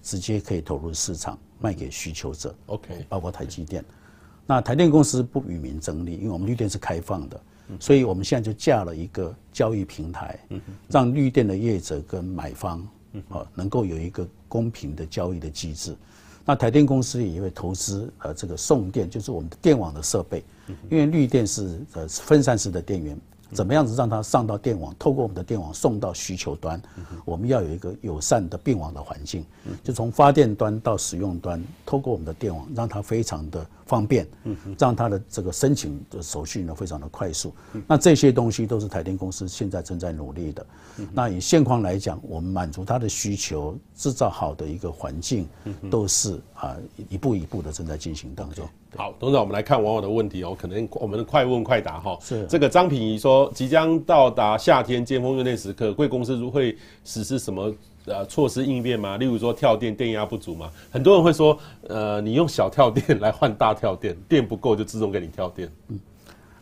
[0.03, 2.55] 直接可以投入市场卖给需求者。
[2.67, 3.83] OK，包括台积电。
[4.47, 7.41] 那台电公司不与民争利，因为我们绿电是开放的，
[7.81, 10.39] 所以我们现在就架了一个交易平台，
[10.89, 12.87] 让绿电的业者跟买方
[13.31, 15.97] 啊能够有一个公平的交易的机制。
[16.49, 20.43] 那台电公司也会投资呃这个送电，就是我们的电网的设备，
[20.89, 23.21] 因为绿电是呃分散式的电源。
[23.53, 26.81] 怎么样子让它上到电网，透过我们的电网送到需求端？
[27.25, 29.45] 我们要有一个友善的并网的环境，
[29.83, 34.27] 就从发电端到使用端，透过我们的电网，让它非常的方便，
[34.79, 37.55] 让它的这个申请的手续呢非常的快速。
[37.87, 40.67] 那这些东西都是台电公司现在正在努力的。
[41.13, 45.49] 那以现况来讲，我们满足它的需求，制造好的一个环境，
[45.91, 46.77] 都是啊
[47.09, 48.69] 一步一步的正在进行当中。
[48.97, 52.17] 好，董事长，我们来看网友的问题哦，可能我们的快问快答哈。
[52.23, 57.73] 是这个张品仪说，即将到达夏天尖峰用电时刻，贵公司如会实施什么
[58.07, 59.19] 呃措施应变吗？
[59.19, 60.71] 例如说跳电，电压不足吗？
[60.91, 65.71] 很多人会说，呃，你用小跳电来换大跳电，电不够就自动给你跳电。
[65.89, 66.01] 嗯，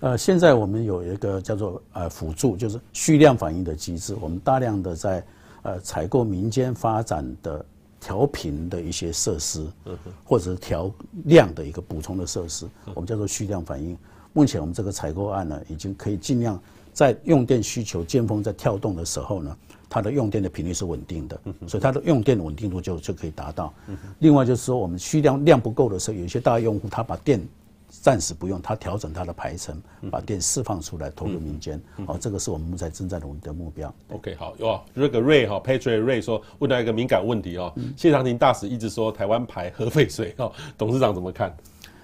[0.00, 5.24] 呃，现在我们有一个叫做呃辅助，就是蓄量反应的机制，我们大量的在
[5.62, 7.64] 呃采购民间发展的。
[8.00, 9.66] 调频的一些设施，
[10.24, 10.90] 或者是调
[11.24, 13.96] 量的一个补充的设施，我们叫做蓄量反应。
[14.32, 16.60] 目前我们这个采购案呢，已经可以尽量
[16.92, 19.56] 在用电需求尖峰在跳动的时候呢，
[19.88, 23.72] 它的用电的频率是稳定的，所以它的用电的稳定度就就可以达到。
[24.18, 27.40] 另外就是说，我们蓄量量不够的时候，有一些大用户他把电。
[28.02, 29.80] 暂时不用，它调整它的排程，
[30.10, 31.80] 把电释放出来，投入民间。
[32.06, 33.92] 好，这个是我们目前正在努力的目标。
[34.10, 41.56] OK，好，哟，这个 Ray 哈，Patrick Ray 说问到一个敏感问题哦，谢长廷大使一直说台湾排核废水哦，董事长怎么看？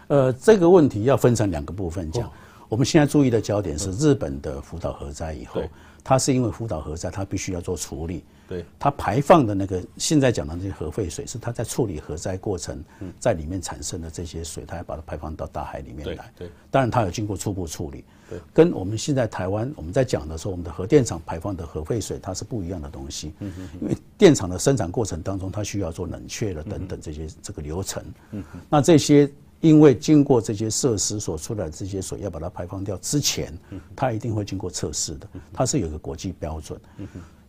[0.09, 2.31] 呃，这个问题要分成两个部分讲。
[2.69, 5.63] 我们现在注意的焦点是日本的福岛核灾以后，
[6.03, 8.25] 它是因为福岛核灾，它必须要做处理。
[8.53, 12.85] 对，它排放的那个现在讲的那些核废水，是它在处理核灾过程，
[13.19, 16.31] 在里面产生的这些水，它要把它排放到大海里面来。
[16.37, 18.05] 对，当然它有经过初步处理。
[18.29, 23.33] 对，跟我们现在台湾我们在讲的时候，我们的核电厂排放的核废水，它是不一样的东西。
[23.41, 23.69] 嗯嗯。
[23.81, 28.05] 因为电厂的生产过程当中，它需要做冷却的等等这些这个流程。
[28.33, 28.45] 嗯。
[28.69, 29.31] 那这些
[29.61, 33.57] 因为经过这些设施所出来的这些水，要把它排放掉之前，
[33.97, 35.29] 它一定会经过测试的。
[35.53, 36.81] 它是有一个国际标准。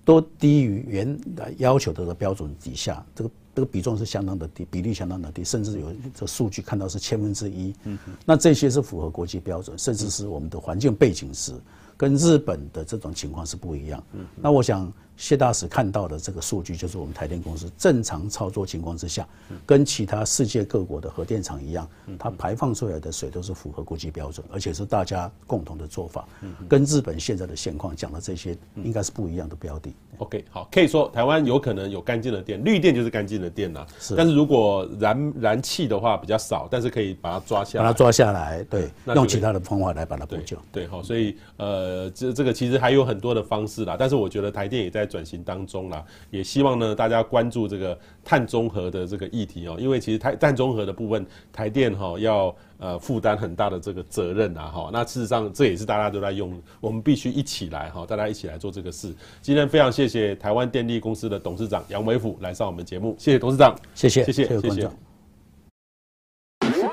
[0.05, 7.73] 都低于原来要求的标准底下，这个这个比重是相当的低，比例相当的低，甚至有这数据看到是千分之一。
[7.83, 11.53] 嗯，那这些是符合国际标准，甚至是我们的环境背景是
[11.95, 14.03] 跟日本的这种情况是不一样。
[14.13, 14.91] 嗯，那我想。
[15.15, 19.27] 谢大使看到的这个数据，就是我们台电公司正常操作情况之下，
[19.65, 21.87] 跟其他世界各国的核电厂一样，
[22.17, 26.27] 它排放出来的水都是符合国际标准，而且是大家共同的做法。
[26.67, 29.93] 跟日本现在的现况讲的这些，应该是不一样的标的。
[30.17, 33.85] OK，好，可以说台湾有可能有干净的电，绿电就是干净的电呐。
[33.99, 34.15] 是。
[34.15, 40.57] 但是如果燃燃气的话比较少，但是可以把它抓下来，把它抓下来，对，用其他的方法来把它补救。
[40.71, 45.02] 对，好，所以呃，这这个其实还有很多的方式啦，但是我觉得台电也在。
[45.03, 54.89] 在转型当中啦，也希望呢大家关注这个碳中和的这个议题哦，因为其实碳碳中和的部分，台电哈要呃负担很大的这个责任啊哈。
[54.93, 59.13] 那事实上这也是大家都在用，我们必须一起来哈，大家一起来做这个事。
[59.41, 65.12] 今天非常谢谢台湾电力公司的董事长杨伟甫来上我们节目，谢谢董事长，谢谢，谢谢，谢谢。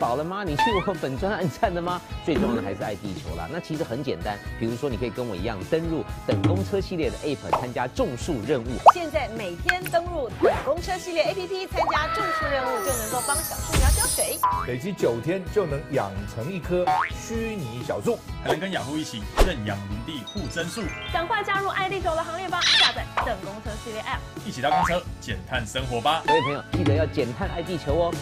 [0.01, 0.43] 饱了吗？
[0.43, 2.01] 你去我本专按赞了吗？
[2.25, 3.47] 最重要的还是爱地球啦。
[3.53, 8.67] 那其实很简单，比如说你可以跟我一样登入等公车系列的 App 参加种树任务。
[8.95, 14.39] 现在每天登入等公车系列 APP 参加种树任务，就能够帮小树苗浇水。
[14.67, 20.83] 累积九天就能养成一棵虚拟小树，还能跟雅虎一起认养林地互增树。
[21.13, 22.59] 赶快加入爱地球的行列吧！
[22.63, 26.23] 下载等公车系列 App，一起搭公车减碳生活吧。
[26.27, 28.15] 各位朋友，记得要减碳爱地球哦。